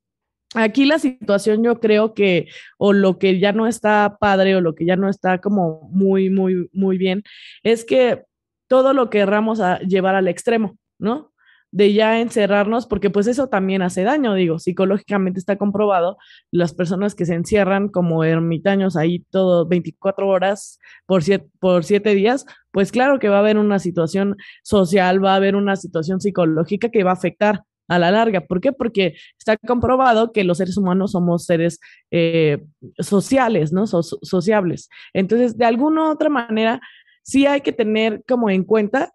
[0.55, 4.75] Aquí la situación yo creo que o lo que ya no está padre o lo
[4.75, 7.23] que ya no está como muy, muy, muy bien
[7.63, 8.25] es que
[8.69, 11.32] todo lo querramos a llevar al extremo, ¿no?
[11.73, 16.19] De ya encerrarnos, porque pues eso también hace daño, digo, psicológicamente está comprobado,
[16.51, 22.15] las personas que se encierran como ermitaños ahí todo 24 horas por siete, por siete
[22.15, 26.21] días, pues claro que va a haber una situación social, va a haber una situación
[26.21, 28.43] psicológica que va a afectar a la larga.
[28.43, 28.73] ¿Por qué?
[28.73, 32.63] Porque está comprobado que los seres humanos somos seres eh,
[32.99, 33.87] sociales, ¿no?
[33.87, 34.89] sociables.
[35.13, 36.81] Entonces, de alguna u otra manera,
[37.23, 39.13] sí hay que tener como en cuenta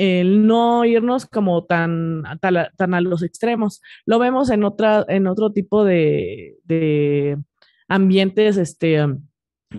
[0.00, 3.82] el no irnos como tan, tan, a los extremos.
[4.06, 7.36] Lo vemos en, otra, en otro tipo de, de
[7.86, 9.04] ambientes, este,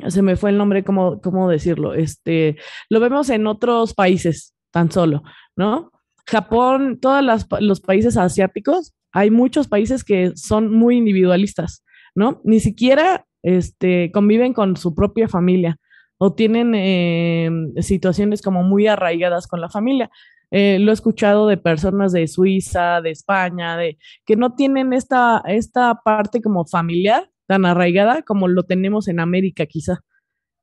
[0.08, 1.96] se me fue el nombre, ¿cómo, ¿cómo decirlo?
[1.96, 2.58] Este,
[2.88, 5.24] lo vemos en otros países tan solo,
[5.56, 5.92] ¿no?
[6.28, 7.24] Japón, todos
[7.60, 12.42] los países asiáticos, hay muchos países que son muy individualistas, ¿no?
[12.44, 15.80] Ni siquiera este, conviven con su propia familia
[16.24, 17.50] o tienen eh,
[17.80, 20.12] situaciones como muy arraigadas con la familia.
[20.52, 25.42] Eh, lo he escuchado de personas de Suiza, de España, de que no tienen esta,
[25.48, 30.02] esta parte como familiar tan arraigada como lo tenemos en América quizá.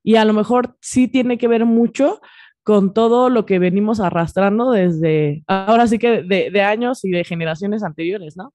[0.04, 2.20] Y a lo mejor sí tiene que ver mucho
[2.62, 7.82] con todo lo que venimos arrastrando desde, ahora sí que de, años y de generaciones
[7.82, 8.54] anteriores, ¿no?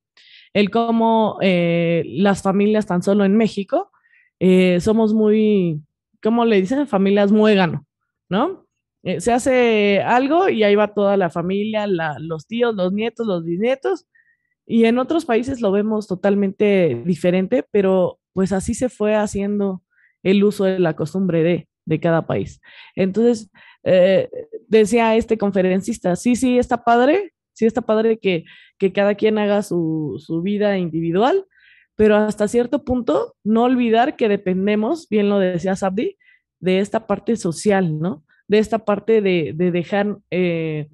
[0.54, 3.91] El cómo eh, las familias tan solo en México
[4.80, 5.82] somos muy,
[6.24, 6.88] ¿cómo le dicen?
[6.88, 7.86] Familias muégano,
[8.30, 8.65] ¿no?
[9.03, 13.43] Eh, se hace algo y ahí va toda la familia, los tíos, los nietos, los
[13.43, 14.07] bisnietos.
[14.65, 19.84] Y en otros países lo vemos totalmente diferente, pero pues así se fue haciendo
[20.24, 22.61] el uso de la costumbre de, de cada país.
[22.95, 23.51] Entonces,
[23.84, 24.30] eh,
[24.69, 28.45] decía este conferencista, sí, sí, está padre, sí está padre que,
[28.78, 31.45] que cada quien haga su, su vida individual,
[31.95, 36.17] pero hasta cierto punto no olvidar que dependemos, bien lo decía Sabdi,
[36.59, 38.23] de esta parte social, ¿no?
[38.47, 40.89] De esta parte de, dejar, eh,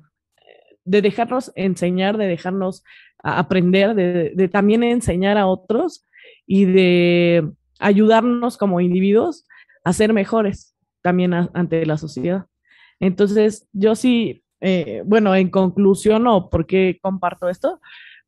[0.84, 2.84] de dejarnos enseñar, de dejarnos
[3.24, 6.06] aprender, de, también enseñar a otros
[6.46, 9.46] y de ayudarnos como individuos
[9.84, 12.48] a ser mejores también ante la sociedad.
[13.00, 17.80] Entonces, yo sí, eh, bueno, en conclusión, o por qué comparto esto,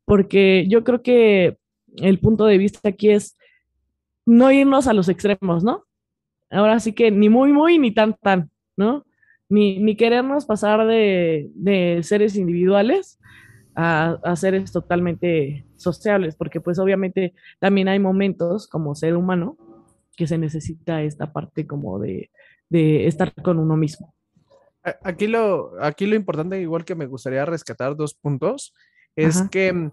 [0.05, 1.57] porque yo creo que
[1.97, 3.37] el punto de vista aquí es
[4.25, 5.85] no irnos a los extremos, ¿no?
[6.49, 9.05] Ahora sí que ni muy, muy, ni tan, tan, ¿no?
[9.49, 13.19] Ni, ni querernos pasar de, de seres individuales
[13.75, 19.57] a, a, seres totalmente sociables, porque pues obviamente también hay momentos como ser humano
[20.15, 22.31] que se necesita esta parte como de,
[22.69, 24.13] de estar con uno mismo.
[25.03, 28.73] Aquí lo, aquí lo importante, igual que me gustaría rescatar dos puntos,
[29.15, 29.91] es que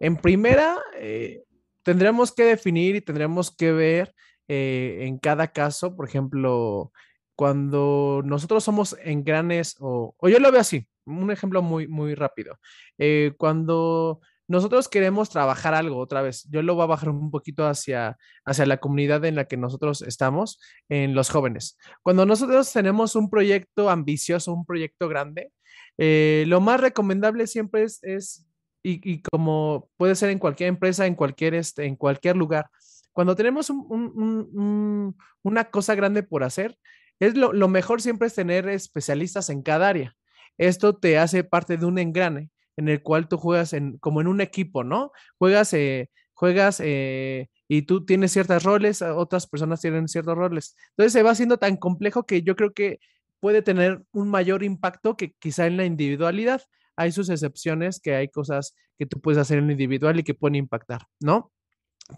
[0.00, 1.44] en primera, eh,
[1.82, 4.14] tendremos que definir y tendremos que ver
[4.48, 6.90] eh, en cada caso, por ejemplo,
[7.36, 12.58] cuando nosotros somos en granes, o, yo lo veo así, un ejemplo muy, muy rápido.
[12.98, 17.66] Eh, cuando nosotros queremos trabajar algo otra vez, yo lo voy a bajar un poquito
[17.66, 21.78] hacia, hacia la comunidad en la que nosotros estamos, en los jóvenes.
[22.02, 25.52] Cuando nosotros tenemos un proyecto ambicioso, un proyecto grande,
[25.98, 28.49] lo más recomendable siempre es
[28.82, 32.70] y, como puede ser en cualquier empresa, en cualquier, este, en cualquier lugar,
[33.12, 36.78] cuando tenemos una cosa grande por hacer,
[37.18, 40.16] es lo, mejor siempre es tener especialistas en cada área.
[40.56, 44.40] Esto te hace parte de un engrane en el cual tú juegas como en un
[44.40, 45.12] equipo, ¿no?
[45.38, 50.76] Juegas, eh, juegas eh, y tú tienes ciertos roles, otras personas tienen ciertos roles.
[50.90, 53.00] Entonces se va haciendo tan complejo que yo creo que
[53.38, 56.62] puede tener un mayor impacto que quizá en la individualidad.
[57.00, 60.56] Hay sus excepciones, que hay cosas que tú puedes hacer en individual y que pueden
[60.56, 61.52] impactar, ¿no?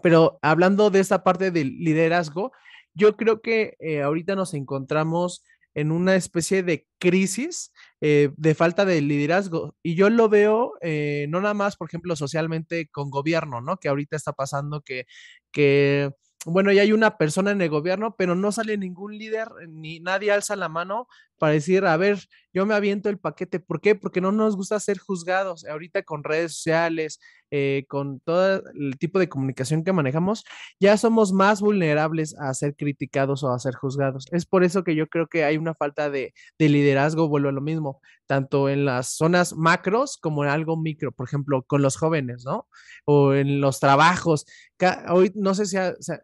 [0.01, 2.51] Pero hablando de esta parte del liderazgo,
[2.93, 5.43] yo creo que eh, ahorita nos encontramos
[5.75, 7.71] en una especie de crisis
[8.01, 9.75] eh, de falta de liderazgo.
[9.81, 13.77] Y yo lo veo eh, no nada más, por ejemplo, socialmente con gobierno, ¿no?
[13.77, 15.05] Que ahorita está pasando que,
[15.51, 16.11] que
[16.45, 20.31] bueno, ya hay una persona en el gobierno, pero no sale ningún líder, ni nadie
[20.31, 21.07] alza la mano
[21.43, 22.19] para decir, a ver,
[22.53, 23.59] yo me aviento el paquete.
[23.59, 23.95] ¿Por qué?
[23.95, 25.65] Porque no nos gusta ser juzgados.
[25.65, 27.19] Ahorita con redes sociales,
[27.51, 30.45] eh, con todo el tipo de comunicación que manejamos,
[30.79, 34.27] ya somos más vulnerables a ser criticados o a ser juzgados.
[34.31, 37.61] Es por eso que yo creo que hay una falta de, liderazgo, vuelvo a lo
[37.61, 42.45] mismo, tanto en las zonas macros como en algo micro, por ejemplo, con los jóvenes,
[42.45, 42.67] ¿no?
[43.05, 44.45] O en los trabajos.
[45.09, 45.77] Hoy no sé si,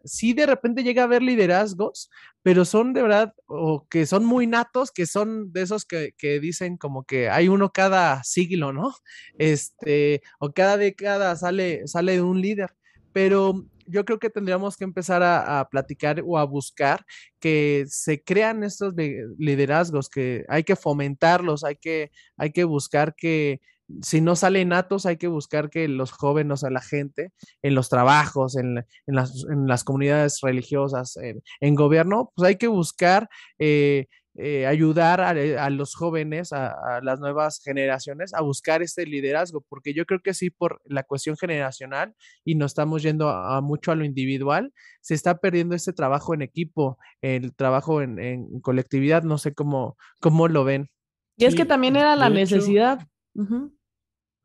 [0.06, 2.10] si de repente llega a haber liderazgos,
[2.42, 6.40] pero son de verdad, o que son muy natos, que son de esos que, que,
[6.40, 8.94] dicen como que hay uno cada siglo, ¿no?
[9.38, 12.72] Este, o cada década sale, sale un líder,
[13.14, 17.06] pero yo creo que tendríamos que empezar a, a, platicar o a buscar
[17.40, 18.94] que se crean estos
[19.38, 23.60] liderazgos, que hay que fomentarlos, hay que, hay que buscar que
[24.02, 27.32] si no salen natos, hay que buscar que los jóvenes, o la gente,
[27.62, 31.18] en los trabajos, en, las, comunidades religiosas,
[31.62, 34.08] en, gobierno, pues hay que buscar eh,
[34.42, 40.06] eh, ayudar a, los jóvenes, a, las nuevas generaciones, a buscar este liderazgo, porque yo
[40.06, 42.16] creo que sí, por la cuestión generacional
[42.46, 44.72] y no estamos yendo a, mucho a lo individual,
[45.02, 50.48] se está perdiendo este trabajo en equipo, el trabajo en, colectividad, no sé cómo, cómo
[50.48, 50.90] lo ven.
[51.36, 53.06] Y es que también era la necesidad.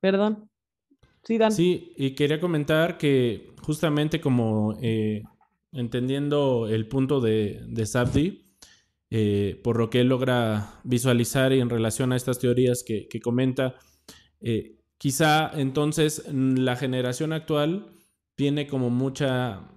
[0.01, 0.51] Perdón.
[1.23, 1.53] Sí, Dan.
[1.53, 5.23] Sí, y quería comentar que justamente como eh,
[5.73, 8.44] entendiendo el punto de, de Sabdi,
[9.11, 13.77] eh, por lo que él logra visualizar y en relación a estas teorías que, comenta,
[14.41, 17.93] eh, quizá entonces la generación actual
[18.35, 19.71] tiene como mucha,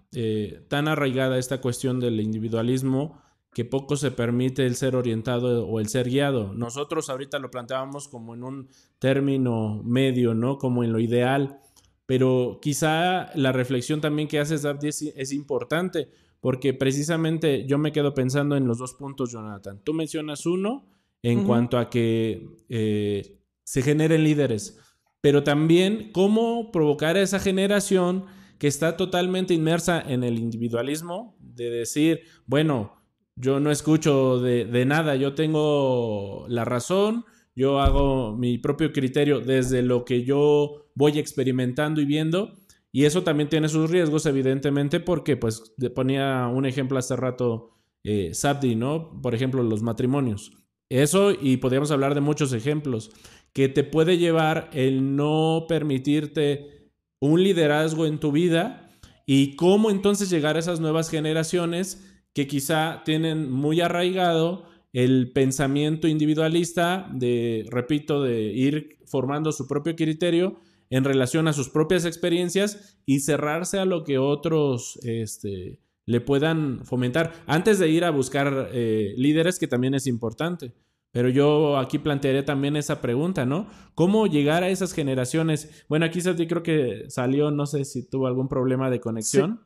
[0.68, 3.22] tan arraigada esta cuestión del individualismo
[3.58, 6.54] que poco se permite el ser orientado o el ser guiado.
[6.54, 8.70] Nosotros ahorita lo planteábamos como en un
[9.00, 10.60] término medio, ¿no?
[10.60, 11.60] Como en lo ideal,
[12.06, 16.10] pero quizá la reflexión también que haces, Abdi, es, importante,
[16.48, 19.82] porque precisamente yo me quedo pensando en los dos puntos, Jonathan.
[19.84, 20.88] Tú mencionas uno
[21.22, 24.80] en cuanto a que eh, se generen líderes,
[25.20, 28.28] pero también cómo provocar a esa generación
[28.60, 32.94] que está totalmente inmersa en el individualismo, de decir, bueno,
[33.36, 37.26] yo no escucho de, nada, yo tengo la razón,
[37.58, 42.54] yo hago mi propio criterio desde lo que yo voy experimentando y viendo.
[42.92, 47.72] Y eso también tiene sus riesgos, evidentemente, porque pues ponía un ejemplo hace rato
[48.04, 49.22] eh, Sabdi, ¿no?
[49.22, 50.54] Por ejemplo, los matrimonios.
[50.90, 53.12] Eso, y podríamos hablar de muchos ejemplos,
[53.54, 58.90] que te puede llevar el no permitirte un liderazgo en tu vida
[59.26, 66.08] y cómo entonces llegar a esas nuevas generaciones que quizá tienen muy arraigado el pensamiento
[66.08, 70.60] individualista de, repito, de ir formando su propio criterio
[70.90, 76.86] en relación a sus propias experiencias y cerrarse a lo que otros este, le puedan
[76.86, 80.74] fomentar antes de ir a buscar eh, líderes, que también es importante.
[81.12, 83.68] Pero yo aquí plantearía también esa pregunta, ¿no?
[83.96, 85.86] ¿Cómo llegar a esas generaciones?
[85.90, 89.62] Bueno, aquí creo que salió, no sé si tuvo algún problema de conexión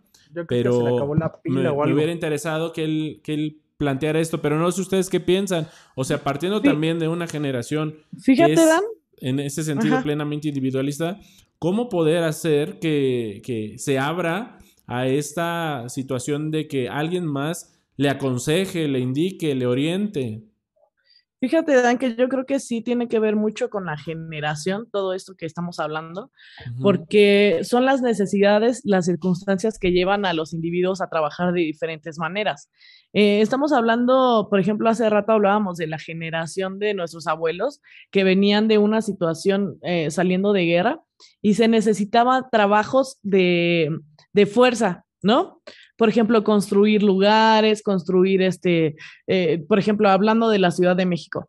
[0.47, 1.07] pero
[1.43, 5.67] me, hubiera interesado que él, que él planteara esto, pero no sé ustedes qué piensan.
[5.95, 8.83] O sea, partiendo también de una generación Fíjate, Dan.
[9.21, 11.19] En ese sentido plenamente individualista,
[11.59, 18.09] ¿cómo poder hacer que, que se abra a esta situación de que alguien más le
[18.09, 20.43] aconseje, le indique, le oriente?
[21.41, 25.15] Fíjate, Dan, que yo creo que sí tiene que ver mucho con la generación, todo
[25.15, 26.29] esto que estamos hablando,
[26.83, 32.19] porque son las necesidades, las circunstancias que llevan a los individuos a trabajar de diferentes
[32.19, 32.69] maneras.
[33.13, 38.23] Eh, estamos hablando, por ejemplo, hace rato hablábamos de la generación de nuestros abuelos que
[38.23, 41.01] venían de una situación eh, saliendo de guerra
[41.41, 43.89] y se necesitaba trabajos de,
[44.33, 45.61] de fuerza, ¿no?
[46.01, 48.95] por ejemplo, construir lugares, construir este,
[49.27, 51.47] eh, por ejemplo, hablando de la Ciudad de México.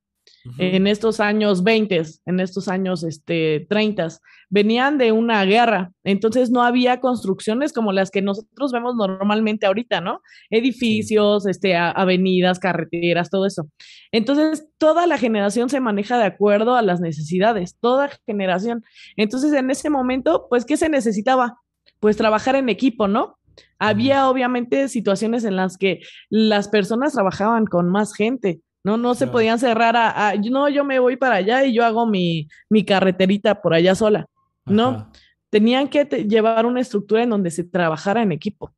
[0.59, 4.09] En estos años 20, en estos años este, 30,
[4.51, 10.01] venían de una guerra, entonces no había construcciones como las que nosotros vemos normalmente ahorita,
[10.01, 10.21] ¿no?
[10.51, 13.69] Edificios, este, avenidas, carreteras, todo eso.
[14.11, 18.83] Entonces, toda la generación se maneja de acuerdo a las necesidades, toda generación.
[19.17, 21.59] Entonces, en ese momento, pues, ¿qué se necesitaba?
[22.03, 23.39] pues trabajar en equipo, ¿no?
[23.79, 28.97] Había obviamente situaciones en las que las personas trabajaban con más gente, ¿no?
[28.97, 32.49] No se podían cerrar a, no, yo me voy para allá y yo hago mi,
[32.69, 34.27] mi carreterita por allá sola,
[34.67, 35.11] ¿no?
[35.51, 38.73] Tenían que llevar una estructura en donde se trabajara en equipo.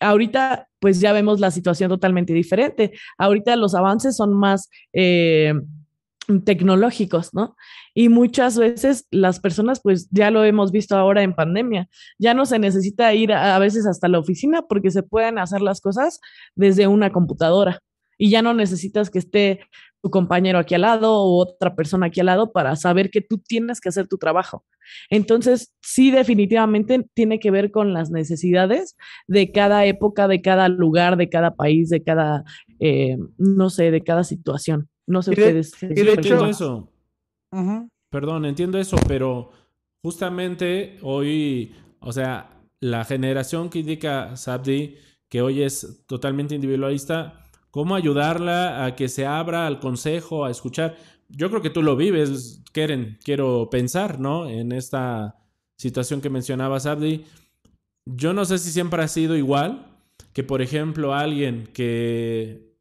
[0.00, 2.92] Ahorita, pues ya vemos la situación totalmente diferente.
[3.18, 5.54] Ahorita los avances son más eh,
[6.44, 7.56] tecnológicos, ¿no?
[7.94, 11.88] Y muchas veces las personas, pues ya lo hemos visto ahora en pandemia,
[12.18, 15.80] ya no se necesita ir a, veces hasta la oficina porque se pueden hacer las
[15.80, 16.20] cosas
[16.54, 17.80] desde una computadora
[18.22, 19.58] y ya no necesitas que esté
[20.00, 23.38] tu compañero aquí al lado o otra persona aquí al lado para saber que tú
[23.38, 24.64] tienes que hacer tu trabajo.
[25.10, 28.96] Entonces, sí, definitivamente tiene que ver con las necesidades
[29.26, 32.44] de cada época, de cada lugar, de cada país, de cada,
[32.78, 34.88] eh, no sé, de cada situación.
[35.04, 35.72] No sé ustedes.
[35.82, 36.92] Y de hecho, eso.
[38.08, 39.50] Perdón, entiendo eso, pero
[40.00, 44.94] justamente hoy, o sea, la generación que indica Sabdi,
[45.28, 47.41] que hoy es totalmente individualista,
[47.72, 50.94] ¿cómo ayudarla a que se abra al consejo, a escuchar?
[51.28, 54.48] Yo creo que tú lo vives, Keren, quiero pensar, ¿no?
[54.48, 55.36] En esta
[55.76, 57.24] situación que mencionaba Sabdi.
[58.04, 59.86] Yo no sé si siempre ha sido igual
[60.34, 62.76] que, por ejemplo, alguien que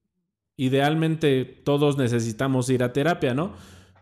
[0.57, 3.53] idealmente todos necesitamos ir a terapia, ¿no?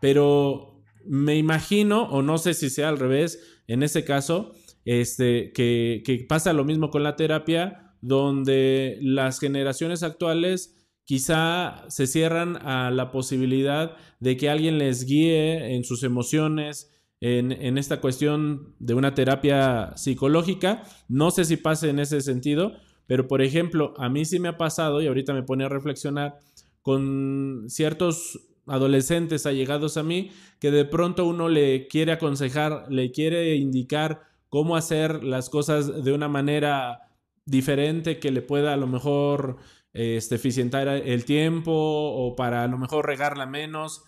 [0.02, 4.54] Pero me imagino, o no sé si sea al revés, en ese caso,
[4.86, 10.79] este, que, que pasa lo mismo con la terapia, donde las generaciones actuales
[11.10, 17.52] quizá se cierran a la posibilidad de que alguien les guíe en sus emociones, en,
[17.52, 20.84] en, esta cuestión de una terapia psicológica.
[21.08, 22.74] No sé si pase en ese sentido,
[23.08, 26.38] pero por ejemplo, a mí sí me ha pasado, y ahorita me pone a reflexionar,
[26.84, 30.30] con ciertos adolescentes allegados a mí,
[30.60, 36.14] que de pronto uno le quiere aconsejar, le quiere indicar cómo hacer las cosas de
[36.14, 37.09] una manera
[37.50, 39.58] diferente que le pueda a lo mejor
[39.94, 44.04] este, eficientar el tiempo o para a lo mejor regarla menos.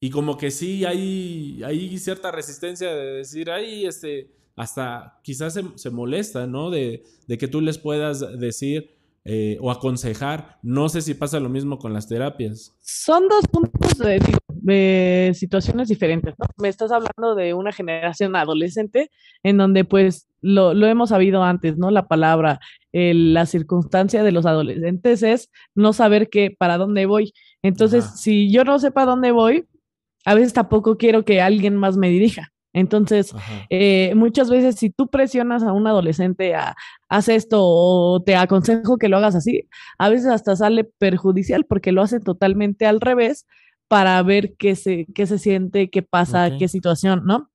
[0.00, 5.64] Y como que sí hay, hay cierta resistencia de decir, ay, este, hasta quizás se,
[5.76, 6.70] se molesta, ¿no?
[6.70, 8.96] De, de, que tú les puedas decir,
[9.28, 10.56] eh, o aconsejar.
[10.62, 12.76] No sé si pasa lo mismo con las terapias.
[12.80, 16.46] Son dos puntos de, situaciones diferentes, ¿no?
[16.58, 19.10] Me estás hablando de una generación adolescente
[19.42, 21.90] en donde pues lo, hemos sabido antes, ¿no?
[21.90, 22.60] La palabra,
[22.92, 27.32] la circunstancia de los adolescentes es no saber qué, para dónde voy.
[27.62, 29.66] Entonces, si yo no sé para dónde voy,
[30.24, 32.52] a veces tampoco quiero que alguien más me dirija.
[32.72, 33.34] Entonces,
[33.70, 36.76] eh, muchas veces si tú presionas a un adolescente a
[37.08, 39.66] haz esto o te aconsejo que lo hagas así,
[39.98, 43.46] a veces hasta sale perjudicial porque lo hace totalmente al revés
[43.88, 47.50] para ver qué se, qué se siente, qué pasa, qué situación, ¿no?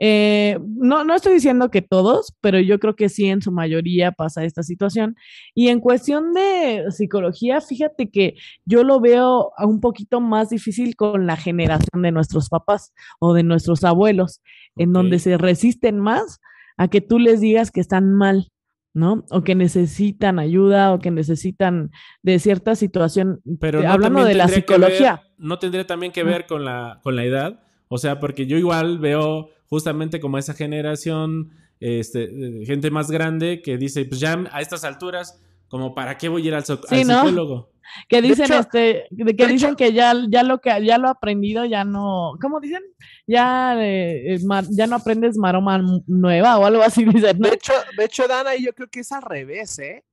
[0.00, 4.12] Eh, no, no estoy diciendo que todos, pero yo creo que sí en su mayoría
[4.12, 5.16] pasa esta situación.
[5.54, 8.34] Y en cuestión de psicología, fíjate que
[8.64, 13.42] yo lo veo un poquito más difícil con la generación de nuestros papás o de
[13.42, 14.40] nuestros abuelos,
[14.76, 16.40] en donde se resisten más
[16.76, 18.48] a que tú les digas que están mal.
[18.94, 19.24] ¿no?
[19.30, 21.92] O que necesitan ayuda o que necesitan
[22.22, 23.40] de cierta situación.
[23.60, 25.22] Pero hablando de la psicología.
[25.36, 27.60] no tendría también que ver con la, con la edad.
[27.88, 31.50] O sea, porque yo igual veo justamente como esa generación,
[31.80, 32.28] este,
[32.64, 36.48] gente más grande que dice, pues ya a estas alturas, como para qué voy a
[36.48, 37.70] ir al, psicólogo.
[38.08, 39.06] Que dicen este,
[39.36, 42.82] que dicen que ya, ya lo que ya lo aprendido ya no, ¿cómo dicen?
[43.26, 44.38] Ya, eh,
[44.70, 47.38] ya no aprendes maroma nueva o algo así dicen.
[47.38, 50.04] De hecho, de hecho, Dana, yo creo que es al revés, ¿eh?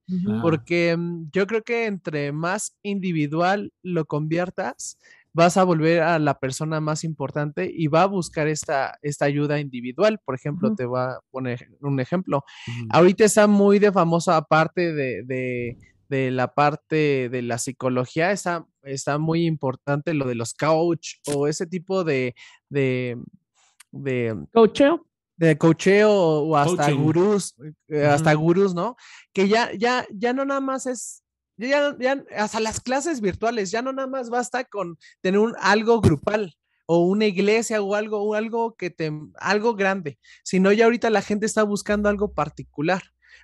[0.42, 4.98] Porque mm, yo creo que entre más individual lo conviertas,
[5.36, 9.60] vas a volver a la persona más importante y va a buscar esta, esta ayuda
[9.60, 10.18] individual.
[10.24, 12.46] Por ejemplo, te voy a poner un ejemplo.
[12.90, 15.76] Ahorita está muy de famosa aparte de,
[16.08, 21.48] de, la parte de la psicología, está, está muy importante lo de los coach o
[21.48, 22.34] ese tipo de...
[22.70, 23.18] de,
[23.92, 25.06] de ¿Coacheo?
[25.38, 27.56] de cocheo o hasta gurús,
[27.90, 28.96] eh, hasta gurús, ¿no?
[29.34, 31.25] Que ya, ya, ya no nada más es
[31.58, 36.02] ya, ya, hasta las clases virtuales, ya no nada más basta con tener un, algo
[36.02, 41.10] grupal o una iglesia o algo, o algo que te, algo grande, sino ya ahorita
[41.10, 43.02] la gente está buscando algo particular,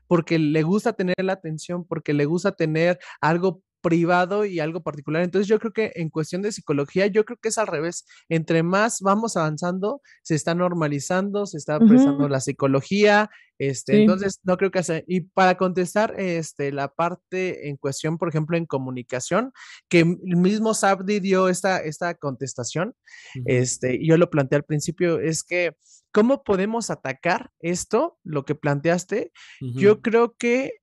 [0.07, 5.24] porque le gusta tener la atención, porque le gusta tener algo privado y algo particular.
[5.24, 8.05] Entonces yo creo que en cuestión de psicología, yo creo que es al revés.
[8.30, 13.30] Entre más vamos avanzando, se está normalizando, se está prestando la psicología,
[13.62, 15.03] Este, Entonces, no creo que sea.
[15.05, 19.51] Y para contestar este, la parte en cuestión, por ejemplo, en comunicación,
[19.88, 22.95] que el mismo Sabdi dio esta, esta contestación,
[23.45, 25.76] este, yo lo planteé al principio, es que,
[26.12, 29.32] ¿cómo podemos atacar esto, lo que planteaste?
[29.59, 30.80] Yo creo que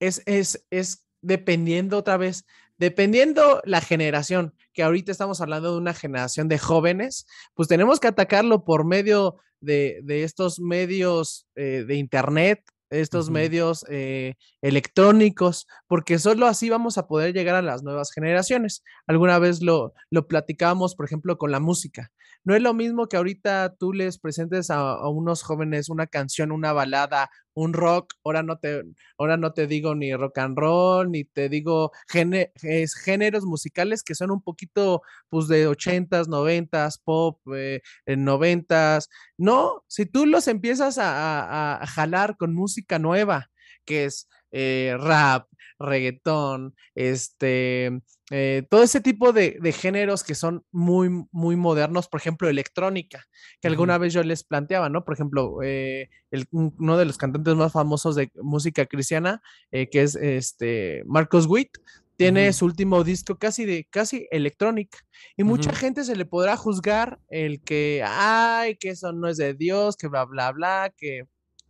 [0.00, 2.44] es, es, es dependiendo otra vez
[2.78, 8.08] dependiendo la generación, que ahorita estamos hablando de una generación de jóvenes, pues tenemos que
[8.08, 16.46] atacarlo por medio de, estos medios eh, de Internet, estos medios eh, electrónicos, porque solo
[16.46, 18.82] así vamos a poder llegar a las nuevas generaciones.
[19.06, 22.10] Alguna vez lo, lo platicábamos, por ejemplo, con la música.
[22.44, 26.72] No es lo mismo que ahorita tú les presentes a, unos jóvenes una canción, una
[26.72, 28.84] balada, un rock, ahora no te,
[29.18, 34.30] ahora no te digo ni rock and roll, ni te digo géneros musicales que son
[34.30, 39.08] un poquito pues de ochentas, noventas, pop, eh, noventas.
[39.36, 43.50] No, si tú los empiezas a, a jalar con música nueva,
[43.84, 45.48] que es eh, rap,
[45.78, 48.00] reggaetón, este,
[48.30, 53.24] eh, todo ese tipo de, géneros que son muy, muy modernos, por ejemplo, electrónica,
[53.60, 55.04] que alguna vez yo les planteaba, ¿no?
[55.04, 56.08] Por ejemplo, eh,
[56.50, 61.78] uno de los cantantes más famosos de música cristiana, que es este Marcos Witt,
[62.16, 64.98] tiene su último disco casi de casi electrónica
[65.36, 69.54] y mucha gente se le podrá juzgar el que ay que eso no es de
[69.54, 71.28] Dios que bla bla bla que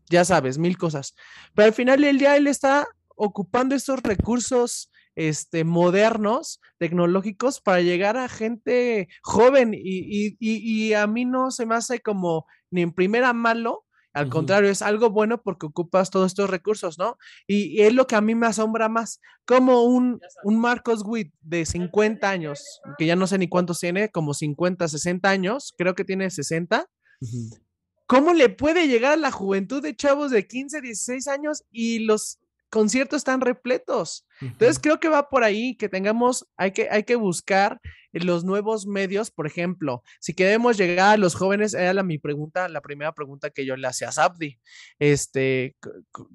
[0.08, 1.14] ya sabes, mil cosas.
[1.54, 8.16] Pero al final del día él está ocupando estos recursos este, modernos, tecnológicos, para llegar
[8.16, 13.84] a gente joven y, a mí no se me hace como ni en primera malo,
[14.14, 17.18] al contrario, es algo bueno porque ocupas todos estos recursos, ¿no?
[17.48, 21.66] Y, es lo que a mí me asombra más, como un, un Marcos Witt de
[21.66, 26.04] 50 años, que ya no sé ni cuántos tiene, como 50, 60 años, creo que
[26.04, 26.86] tiene 60,
[28.06, 32.38] ¿Cómo le puede llegar a la juventud de chavos de 15, 16 años y los
[32.70, 34.26] conciertos están repletos?
[34.40, 37.80] Entonces creo que va por ahí, que tengamos, hay que, hay que buscar
[38.12, 42.68] los nuevos medios, por ejemplo, si queremos llegar a los jóvenes, era la, mi pregunta,
[42.68, 44.58] la primera pregunta que yo le hacía a Sabdi,
[44.98, 45.76] este,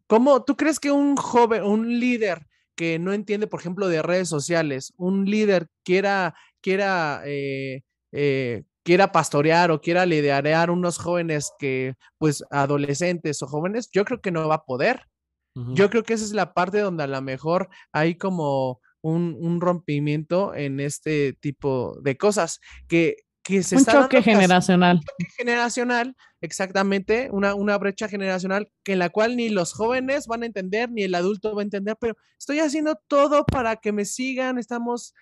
[0.07, 4.29] ¿cómo tú crees que un joven, un líder que no entiende, por ejemplo, de redes
[4.29, 11.95] sociales, un líder quiera, quiera eh, eh, quiera pastorear o quiera liderar unos jóvenes que,
[12.17, 15.07] pues, adolescentes o jóvenes, yo creo que no va a poder.
[15.55, 19.61] Yo creo que esa es la parte donde a lo mejor hay como un, un
[19.61, 23.17] rompimiento en este tipo de cosas que
[23.49, 24.97] un choque generacional.
[24.97, 30.27] Un choque generacional, exactamente, una, una brecha generacional que en la cual ni los jóvenes
[30.27, 33.91] van a entender, ni el adulto va a entender, pero estoy haciendo todo para que
[33.91, 35.13] me sigan, estamos,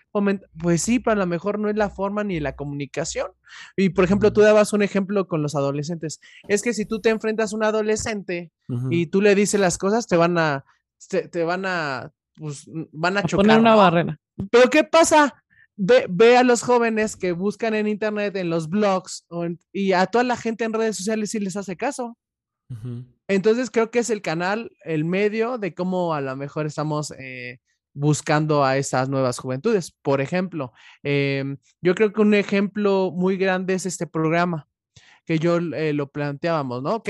[0.57, 3.31] pues sí, pero a lo mejor no es la forma ni la comunicación.
[3.75, 6.19] Y por ejemplo, tú dabas un ejemplo con los adolescentes.
[6.47, 8.51] Es que si tú te enfrentas a un adolescente
[8.89, 10.63] y tú le dices las cosas, te van a,
[11.09, 13.45] te, van a, pues, van a, chocar.
[13.45, 14.19] Poner una barrera.
[14.49, 15.40] Pero ¿qué pasa?
[15.75, 19.25] Ve, a los jóvenes que buscan en internet, en los blogs
[19.71, 22.17] y a toda la gente en redes sociales y les hace caso.
[23.27, 27.59] Entonces creo que es el canal, el medio de cómo a lo mejor estamos eh,
[27.93, 29.91] buscando a esas nuevas juventudes.
[30.01, 30.71] Por ejemplo,
[31.03, 34.67] em, yo creo que un ejemplo muy grande es este programa
[35.25, 36.95] que yo eh, lo planteábamos, ¿no?
[36.95, 37.09] Ok,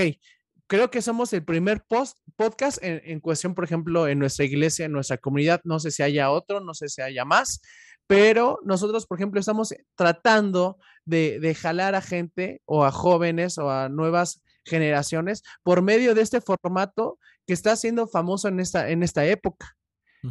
[0.67, 4.85] creo que somos el primer post, podcast en, en, cuestión, por ejemplo, en nuestra iglesia,
[4.85, 5.61] en nuestra comunidad.
[5.63, 7.61] No sé si haya otro, no sé si haya más,
[8.07, 13.89] pero nosotros, por ejemplo, estamos tratando de, jalar a gente o a jóvenes o a
[13.89, 19.25] nuevas generaciones por medio de este formato que está siendo famoso en esta, en esta
[19.25, 19.75] época.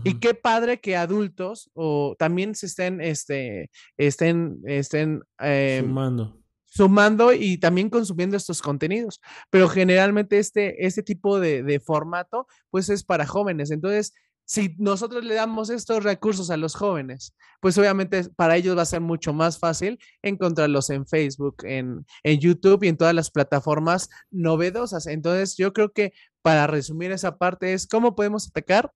[0.05, 6.41] Y qué padre que adultos o también se estén, este, estén, estén em, sumando.
[6.67, 9.21] sumando y también consumiendo estos contenidos.
[9.51, 13.73] Pero generalmente este, este tipo de, de formato, pues es para jóvenes.
[13.73, 14.13] Entonces,
[14.51, 18.85] si nosotros le damos estos recursos a los jóvenes, pues obviamente para ellos va a
[18.85, 25.07] ser mucho más fácil encontrarlos en Facebook, en, YouTube y en todas las plataformas novedosas.
[25.07, 28.93] Entonces, yo creo que para resumir esa parte es cómo podemos atacar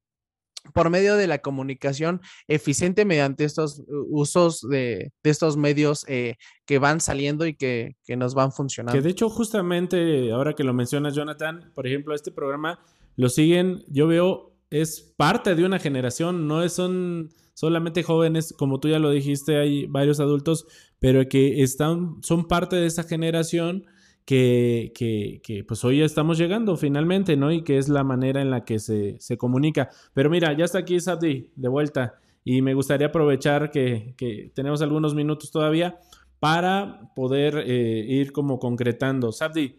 [0.72, 6.34] por medio de la comunicación eficiente mediante estos usos de, estos medios eh,
[6.66, 8.98] que van saliendo y que, que, nos van funcionando.
[8.98, 12.80] Que de hecho, justamente ahora que lo mencionas, Jonathan, por ejemplo, este programa
[13.14, 18.88] lo siguen, yo veo es parte de una generación, no son solamente jóvenes, como tú
[18.88, 20.66] ya lo dijiste, hay varios adultos,
[20.98, 23.86] pero que están, son parte de esa generación
[24.24, 27.52] que, que, pues hoy estamos llegando finalmente, ¿no?
[27.52, 29.90] Y que es la manera en la que se, comunica.
[30.14, 35.14] Pero mira, ya está aquí Sabdi de vuelta y me gustaría aprovechar que, tenemos algunos
[35.14, 35.98] minutos todavía
[36.40, 39.32] para poder eh, ir como concretando.
[39.32, 39.76] Sabdi,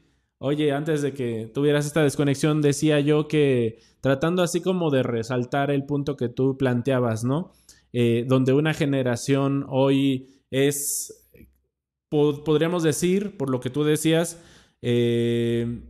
[0.47, 5.71] Oye, antes de que tuvieras esta desconexión, decía yo que tratando así como de resaltar
[5.71, 7.51] el punto que tú planteabas, ¿no?
[7.93, 11.31] Eh, donde una generación hoy es,
[12.11, 14.39] podríamos decir, por lo que tú decías,
[14.83, 15.81] eh,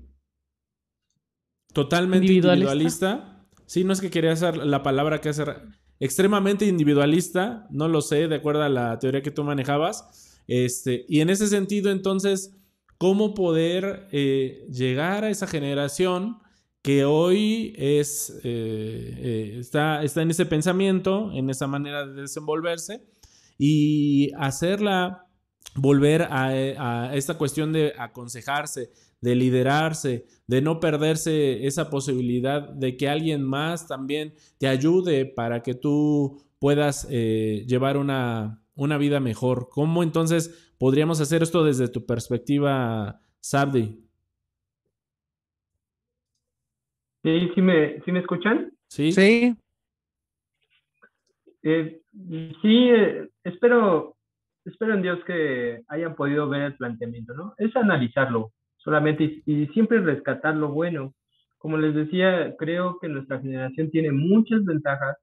[1.74, 3.46] totalmente individualista.
[3.66, 5.64] Sí, no es que quería hacer la palabra que hacer
[6.00, 10.40] extremadamente individualista, no lo sé, de acuerdo a la teoría que tú manejabas.
[10.48, 12.56] Este, y en ese sentido, entonces,
[12.98, 16.40] ¿cómo poder eh, llegar a esa generación
[16.82, 23.02] que hoy es, eh, eh, está, está en ese pensamiento, en esa manera de desenvolverse,
[23.58, 25.26] y hacerla
[25.76, 28.92] volver a, a esta cuestión de aconsejarse,
[29.22, 35.64] de liderarse, de no perderse esa posibilidad de que alguien más también te ayude para
[35.64, 39.70] que tú puedas eh, llevar una, una, vida mejor.
[39.70, 44.06] ¿Cómo entonces podríamos hacer esto desde tu perspectiva, Sabdi?
[47.24, 48.72] Sí, ¿sí me, ¿sí me escuchan?
[48.88, 49.12] Sí.
[49.12, 49.56] Sí.
[51.64, 52.00] Eh,
[52.62, 54.16] sí, eh, espero,
[54.64, 57.56] espero en Dios que hayan podido ver el planteamiento, ¿no?
[57.58, 61.16] Es analizarlo, solamente y, siempre rescatar lo bueno.
[61.58, 65.18] Como les decía, creo que nuestra generación tiene muchas ventajas,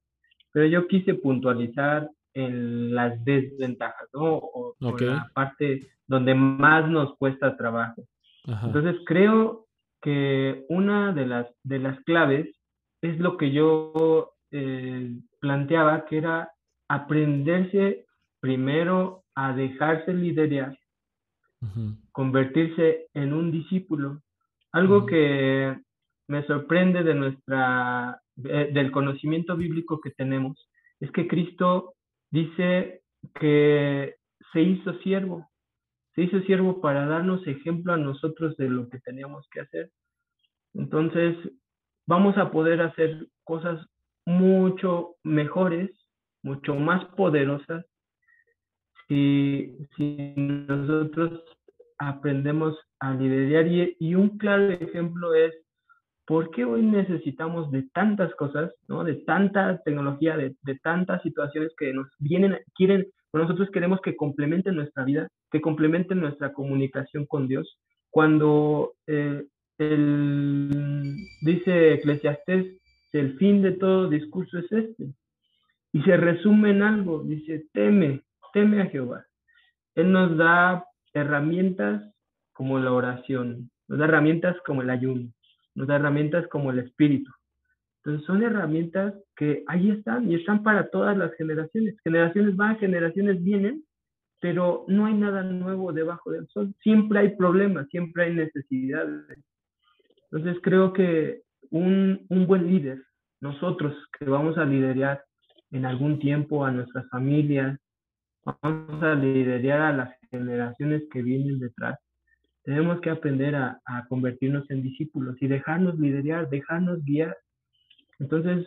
[0.51, 4.37] pero yo quise puntualizar en las desventajas, ¿no?
[4.37, 8.03] O, la parte donde más nos cuesta trabajo.
[8.45, 9.67] Entonces creo
[10.01, 12.49] que una de las, de las claves
[13.03, 16.51] es lo que yo eh, planteaba, que era
[16.89, 18.07] aprenderse
[18.41, 20.77] primero a dejarse liderar
[22.13, 24.23] convertirse en un discípulo.
[24.73, 25.77] Algo que
[26.29, 30.69] me sorprende de nuestra, del conocimiento bíblico que tenemos,
[31.01, 31.95] es que Cristo
[32.33, 33.03] dice
[33.39, 34.17] que
[34.53, 35.49] se hizo siervo,
[36.17, 39.91] se hizo siervo para darnos ejemplo a nosotros de lo que teníamos que hacer.
[40.75, 41.37] Entonces,
[42.07, 43.87] vamos a poder hacer cosas
[44.27, 45.91] mucho mejores,
[46.43, 47.87] mucho más poderosas
[49.09, 51.43] si, nosotros
[51.99, 55.55] aprendemos a liderar y, un claro ejemplo es
[56.27, 59.05] por qué hoy necesitamos de tantas cosas, ¿no?
[59.05, 65.05] de tanta tecnología, de, tantas situaciones que nos vienen, quieren, nosotros queremos que complementen nuestra
[65.05, 67.79] vida, que complementen nuestra comunicación con Dios.
[68.11, 69.45] Cuando eh,
[69.79, 72.79] el, dice Eclesiastés,
[73.13, 75.13] el fin de todo discurso es este.
[75.93, 79.27] Y se resume en algo, dice, teme, teme a Jehová.
[79.95, 82.03] Él nos da herramientas
[82.53, 85.29] como la oración, nos da herramientas como el ayuno,
[85.75, 87.31] nos da herramientas como el espíritu.
[87.99, 91.95] Entonces son herramientas que ahí están y están para todas las generaciones.
[92.03, 93.85] Generaciones van, generaciones vienen,
[94.41, 96.75] pero no hay nada nuevo debajo del sol.
[96.83, 99.23] Siempre hay problemas, siempre hay necesidades.
[100.31, 103.03] Entonces creo que un, un buen líder,
[103.41, 105.25] nosotros que vamos a liderar
[105.71, 107.79] en algún tiempo a nuestras familias,
[108.45, 111.99] vamos a liderar a las generaciones que vienen detrás.
[112.65, 117.37] Tenemos que aprender a, convertirnos en discípulos y dejarnos liderar, dejarnos guiar.
[118.19, 118.67] Entonces,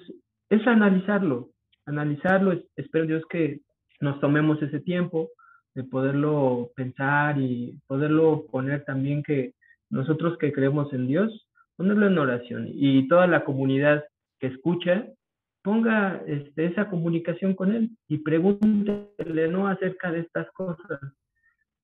[0.49, 1.49] es analizarlo,
[1.85, 2.61] analizarlo.
[2.75, 3.61] Espero Dios que
[4.01, 5.29] nos tomemos ese tiempo
[5.73, 9.53] de poderlo pensar y poderlo poner también que
[9.89, 14.03] nosotros que creemos en Dios, ponerlo en oración y toda la comunidad
[14.39, 15.07] que escucha,
[15.61, 20.99] ponga este, esa comunicación con él y pregúntele no acerca de estas cosas,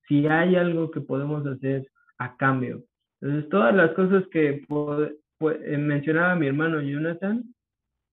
[0.08, 1.88] si hay algo que podemos hacer
[2.22, 2.84] a cambio.
[3.20, 7.44] Entonces, todas las cosas que eh, mencionaba mi hermano Jonathan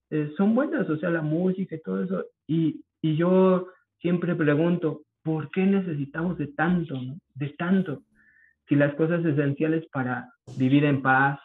[0.09, 2.25] eh, son buenas, o sea, la música y todo eso.
[2.47, 3.67] Y, y yo
[4.01, 6.99] siempre pregunto, ¿por qué necesitamos de tanto,
[7.35, 8.01] de tanto?
[8.67, 11.39] Si las cosas esenciales para vivir en paz,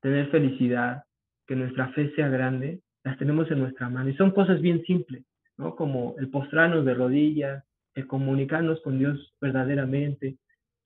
[0.00, 1.04] tener felicidad,
[1.46, 4.10] que nuestra fe sea grande, las tenemos en nuestra mano.
[4.10, 5.24] Y son cosas bien simples,
[5.56, 5.76] ¿no?
[5.76, 10.36] Como el postrarnos de rodillas, el comunicarnos con Dios verdaderamente.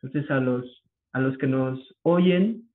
[0.01, 0.86] Entonces, a los,
[1.17, 2.69] a los que nos oyen,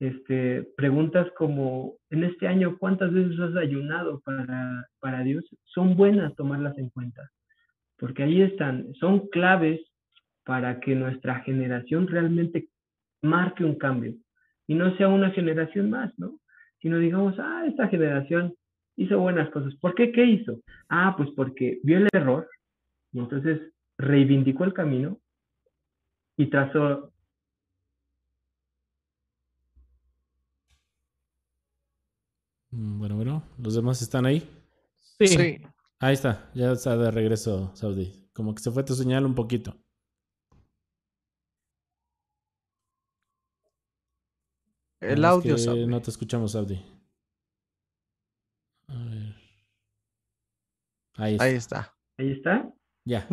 [0.00, 5.44] este, preguntas como, en este año, ¿cuántas veces has ayunado para, para Dios?
[5.64, 7.30] Son buenas tomarlas en cuenta,
[7.98, 9.78] porque ahí están, son claves
[10.42, 12.68] para que nuestra generación realmente
[13.20, 14.14] marque un cambio
[14.66, 16.38] y no sea una generación más, ¿no?
[16.80, 18.54] Sino digamos, ah, esta generación
[18.96, 19.74] hizo buenas cosas.
[19.82, 20.12] ¿Por qué?
[20.12, 20.60] ¿Qué hizo?
[20.88, 22.48] Ah, pues porque vio el error
[23.12, 23.60] y entonces
[23.98, 25.18] reivindicó el camino
[26.38, 27.10] y trazó...
[27.10, 27.12] Mm,
[32.72, 34.48] bueno, bueno, ¿los demás están ahí?
[34.98, 35.60] Sí.
[36.00, 38.28] Ahí está, ya está de regreso, Saudi.
[38.32, 39.76] Como que se fue tu señal un poquito.
[45.00, 46.80] El audio, No te escuchamos, Abdi.
[48.86, 49.34] A ver.
[51.16, 51.44] Ahí está.
[51.44, 51.94] Ahí está.
[52.18, 52.72] Ahí está.
[53.04, 53.28] Ya.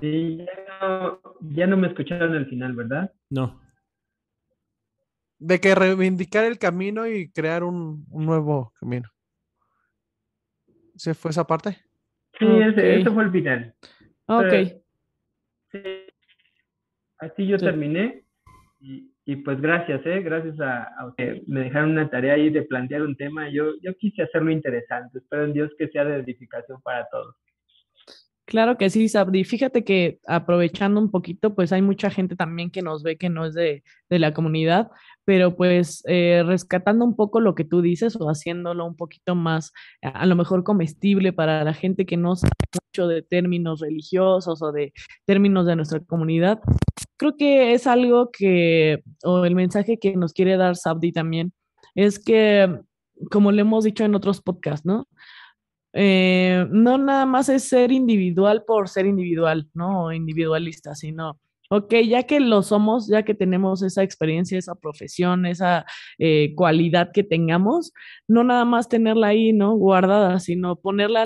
[0.00, 0.46] Sí, ya
[0.80, 3.12] no, ya no me escucharon al final, ¿verdad?
[3.30, 3.60] No.
[5.40, 9.08] De que reivindicar el camino y crear un, nuevo camino.
[10.94, 11.78] ¿Se fue esa parte?
[12.38, 13.74] Sí, ese, fue el final.
[14.26, 14.52] Ok.
[15.72, 15.82] sí,
[17.18, 18.24] así yo terminé.
[18.80, 20.20] Y, pues gracias, ¿eh?
[20.22, 23.48] Gracias a, a, que me dejaron una tarea ahí de plantear un tema.
[23.48, 25.18] Yo, yo quise hacerlo interesante.
[25.18, 27.36] Espero en Dios que sea de edificación para todos.
[28.50, 29.44] Claro que sí, Sabri.
[29.44, 33.46] Fíjate que aprovechando un poquito, pues hay mucha gente también que nos ve que no
[33.46, 34.90] es de, la comunidad,
[35.24, 39.72] pero pues eh, rescatando un poco lo que tú dices o haciéndolo un poquito más,
[40.02, 44.72] a, lo mejor comestible para la gente que no sabe mucho de términos religiosos o
[44.72, 44.92] de
[45.26, 46.58] términos de nuestra comunidad,
[47.18, 51.52] creo que es algo que, o el mensaje que nos quiere dar Sabdi también,
[51.94, 52.80] es que,
[53.30, 55.06] como le hemos dicho en otros podcasts, ¿no?
[55.92, 60.12] Eh, no nada más es ser individual por ser individual, ¿no?
[60.12, 61.38] Individualista, sino,
[61.70, 65.84] ok, ya que lo somos, ya que tenemos esa experiencia, esa profesión, esa
[66.18, 67.92] eh, cualidad que tengamos,
[68.28, 69.74] no nada más tenerla ahí, ¿no?
[69.76, 71.24] Guardada, sino ponerla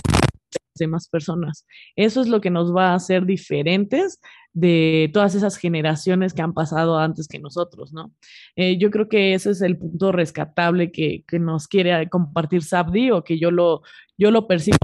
[0.75, 1.67] demás personas.
[1.97, 4.21] Eso es lo que nos va a hacer diferentes
[4.53, 8.13] de todas esas generaciones que han pasado antes que nosotros, ¿no?
[8.57, 13.11] Eh, yo creo que ese es el punto rescatable que, que, nos quiere compartir Sabdi
[13.11, 13.83] o que yo lo,
[14.17, 14.79] yo lo percibo.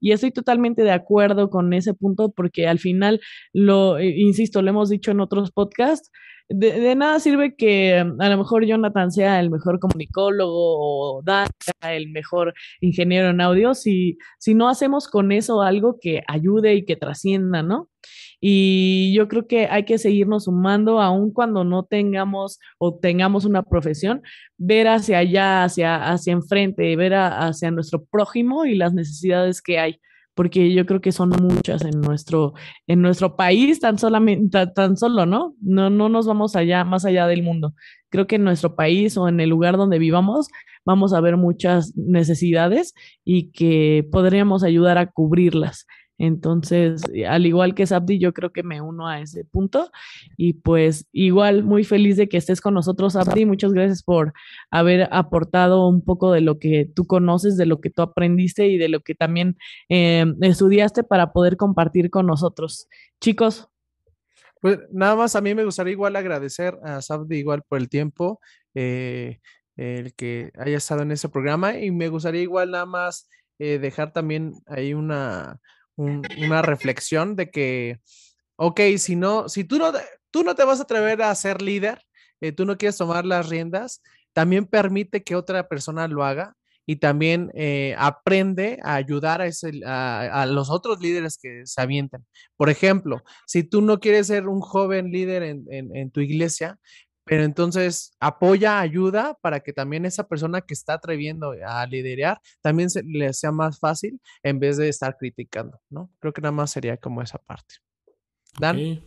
[0.00, 3.20] Y estoy totalmente de acuerdo con ese punto porque al final,
[3.52, 6.10] lo, eh, insisto, lo hemos dicho en otros podcasts,
[6.48, 11.48] de, nada sirve que mm, a lo mejor Jonathan sea el mejor comunicólogo o Dan
[11.82, 16.84] el mejor ingeniero en audio si, si no hacemos con eso algo que ayude y
[16.84, 17.88] que trascienda, ¿no?
[18.40, 23.62] Y yo creo que hay que seguirnos sumando, aun cuando no tengamos o tengamos una
[23.62, 24.22] profesión,
[24.58, 30.00] ver hacia allá, hacia, hacia enfrente, ver hacia nuestro prójimo y las necesidades que hay
[30.36, 32.52] porque yo creo que son muchas en nuestro,
[32.86, 35.56] en nuestro país, tan solamente, tan, solo, ¿no?
[35.62, 37.74] No, no nos vamos allá, más allá del mundo.
[38.10, 40.48] Creo que en nuestro país o en el lugar donde vivamos
[40.84, 42.94] vamos a ver muchas necesidades
[43.24, 45.86] y que podríamos ayudar a cubrirlas.
[46.18, 49.90] Entonces, eh, al igual que Sabdi, yo creo que me uno a ese punto.
[50.36, 53.44] Y pues igual muy feliz de que estés con nosotros, Sabdi.
[53.44, 54.32] Muchas gracias por
[54.70, 58.78] haber aportado un poco de lo que tú conoces, de lo que tú aprendiste y
[58.78, 59.56] de lo que también
[59.88, 62.88] eh, estudiaste para poder compartir con nosotros.
[63.20, 63.68] Chicos.
[64.62, 68.40] Pues nada más a mí me gustaría igual agradecer a Sabdi igual por el tiempo,
[68.74, 69.38] eh,
[69.76, 73.28] el que haya estado en ese programa y me gustaría igual nada más
[73.58, 75.60] dejar también ahí una,
[75.96, 78.00] una reflexión de que,
[78.56, 79.92] ok, si no, si tú no,
[80.30, 82.02] tú no te vas a atrever a ser líder,
[82.40, 84.02] eh, tú no quieres tomar las riendas,
[84.32, 86.54] también permite que otra persona lo haga
[86.84, 92.24] y también eh, aprende a ayudar a, ese, a, los otros líderes que se avienten.
[92.56, 96.78] Por ejemplo, si tú no quieres ser un joven líder en tu iglesia,
[97.26, 102.88] pero entonces apoya, ayuda para que también esa persona que está atreviendo a liderar también
[102.88, 106.08] se, le sea más fácil en vez de estar criticando, ¿no?
[106.20, 107.74] Creo que nada más sería como esa parte.
[108.60, 109.02] Dan.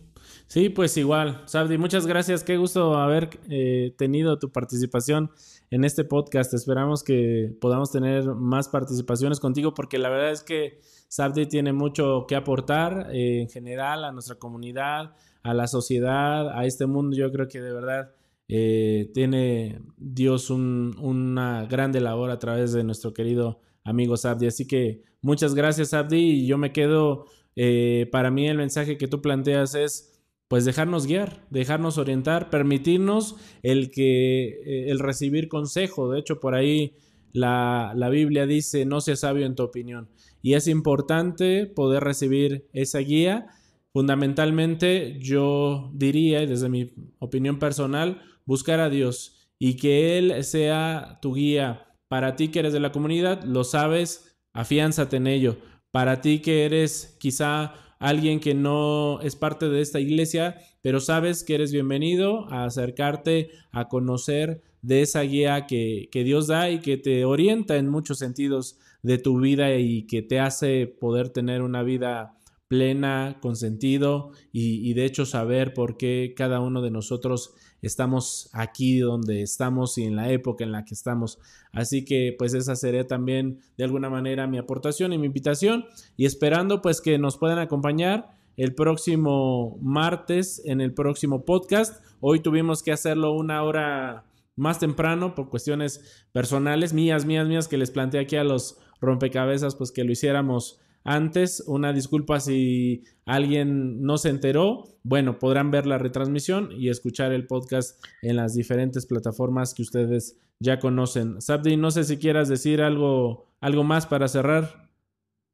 [0.48, 2.44] Sí, pues igual, Sabdi, muchas gracias.
[2.44, 5.32] Qué gusto haber eh, tenido tu participación
[5.70, 6.54] en este podcast.
[6.54, 12.26] Esperamos que podamos tener más participaciones contigo porque la verdad es que Sabdi tiene mucho
[12.28, 17.16] que aportar eh, en general a nuestra comunidad, a la sociedad, a este mundo.
[17.16, 18.12] Yo creo que de verdad
[18.48, 24.48] eh, tiene Dios una grande labor a través de nuestro querido amigo Sabdi.
[24.48, 26.18] Así que muchas gracias, Sabdi.
[26.18, 27.26] Y yo me quedo,
[27.56, 30.16] eh, para mí el mensaje que tú planteas es
[30.48, 36.12] pues dejarnos guiar, dejarnos orientar, permitirnos el que eh, el recibir consejo.
[36.12, 36.96] De hecho, por ahí
[37.34, 40.10] la, la, Biblia dice, no seas sabio en tu opinión.
[40.42, 43.46] Y es importante poder recibir esa guía
[43.92, 51.34] Fundamentalmente yo diría, desde mi opinión personal, buscar a Dios y que Él sea tu
[51.34, 51.86] guía.
[52.08, 55.58] Para ti que eres de la comunidad, lo sabes, afiánzate en ello.
[55.92, 61.44] Para ti que eres quizá alguien que no es parte de esta iglesia, pero sabes
[61.44, 66.80] que eres bienvenido a acercarte a conocer de esa guía que, que, Dios da y
[66.80, 71.62] que te orienta en muchos sentidos de tu vida y que te hace poder tener
[71.62, 72.39] una vida
[72.70, 79.00] plena, con sentido y, de hecho saber por qué cada uno de nosotros estamos aquí
[79.00, 81.40] donde estamos y en la época en la que estamos.
[81.74, 85.86] Así que pues esa sería también de alguna manera mi aportación y mi invitación
[86.16, 92.06] y esperando pues que nos puedan acompañar el próximo martes en el próximo podcast.
[92.20, 94.26] Hoy tuvimos que hacerlo una hora
[94.56, 99.76] más temprano por cuestiones personales, mías, mías, mías, que les planteé aquí a los rompecabezas,
[99.76, 100.80] pues que lo hiciéramos
[101.10, 101.64] antes.
[101.66, 104.84] Una disculpa si alguien no se enteró.
[105.04, 110.38] Bueno, podrán ver la retransmisión y escuchar el podcast en las diferentes plataformas que ustedes
[110.60, 111.42] ya conocen.
[111.42, 114.90] Sabdi, no sé si quieras decir algo, algo más para cerrar.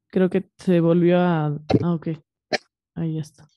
[0.08, 1.46] Creo que se volvió a...
[1.82, 2.08] Ah, ok.
[2.94, 3.48] Ahí está.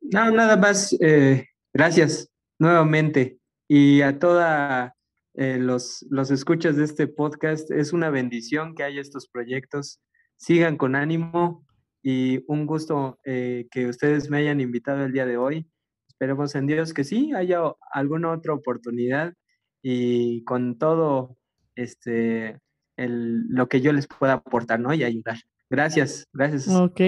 [0.00, 0.96] No, nada más.
[1.00, 3.38] Eh, gracias nuevamente.
[3.68, 4.96] Y a toda
[5.34, 10.00] eh, los, los escuchas de este podcast, es una bendición que haya estos proyectos.
[10.40, 11.66] Sigan con ánimo
[12.02, 15.70] y un gusto eh, que ustedes me hayan invitado el día de hoy.
[16.08, 17.60] Esperemos en Dios que sí haya
[17.92, 19.34] alguna otra oportunidad
[19.82, 21.36] y con todo
[21.74, 22.58] este
[22.96, 24.94] el, lo que yo les pueda aportar, ¿no?
[24.94, 25.36] Y ayudar.
[25.68, 26.68] Gracias, gracias.
[26.68, 27.00] Ok.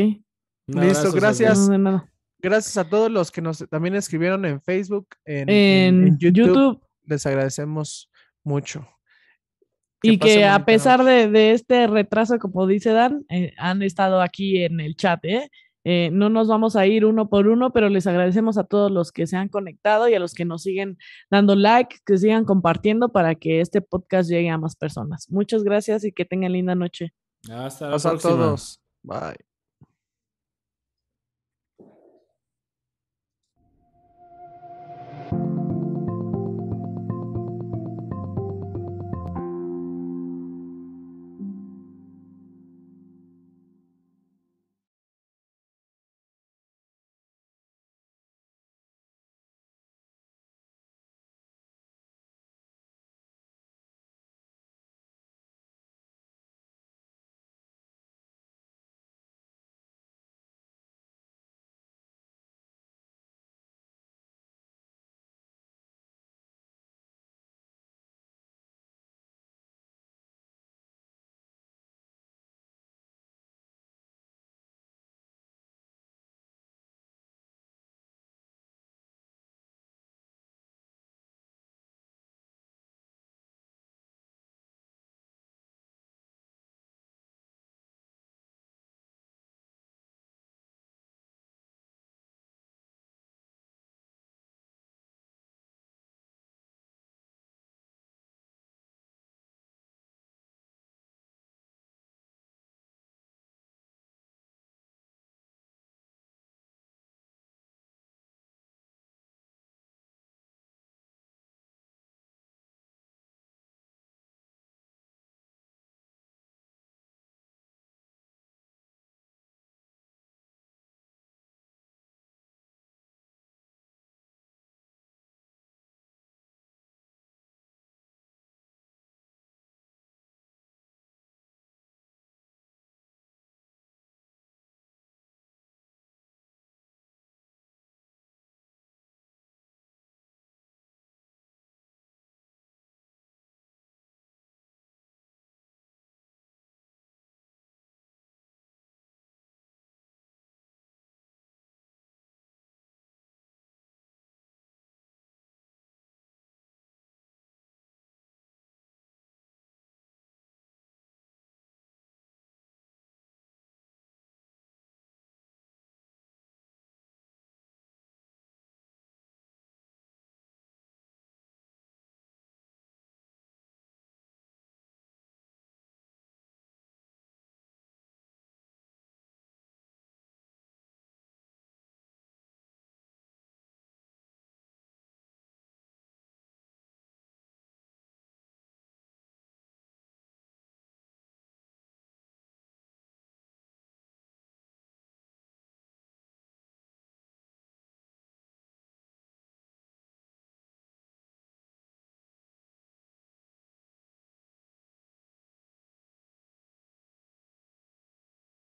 [0.66, 1.70] Listo, gracias.
[2.38, 6.82] Gracias a todos los que nos también escribieron en Facebook, en, YouTube.
[7.04, 8.10] Les agradecemos
[8.44, 8.86] mucho.
[10.02, 14.80] Y que a pesar de, este retraso, como dice Dan, eh, han estado aquí en
[14.80, 15.50] el chat, ¿eh?
[15.84, 16.10] ¿eh?
[16.12, 19.26] no nos vamos a ir uno por uno, pero les agradecemos a todos los que
[19.26, 20.98] se han conectado y a los que nos siguen
[21.30, 25.30] dando like, que sigan compartiendo para que este podcast llegue a más personas.
[25.30, 27.12] Muchas gracias y que tengan linda noche.
[27.50, 28.12] Hasta la próxima.
[28.12, 28.80] a todos.
[29.02, 29.51] Bye.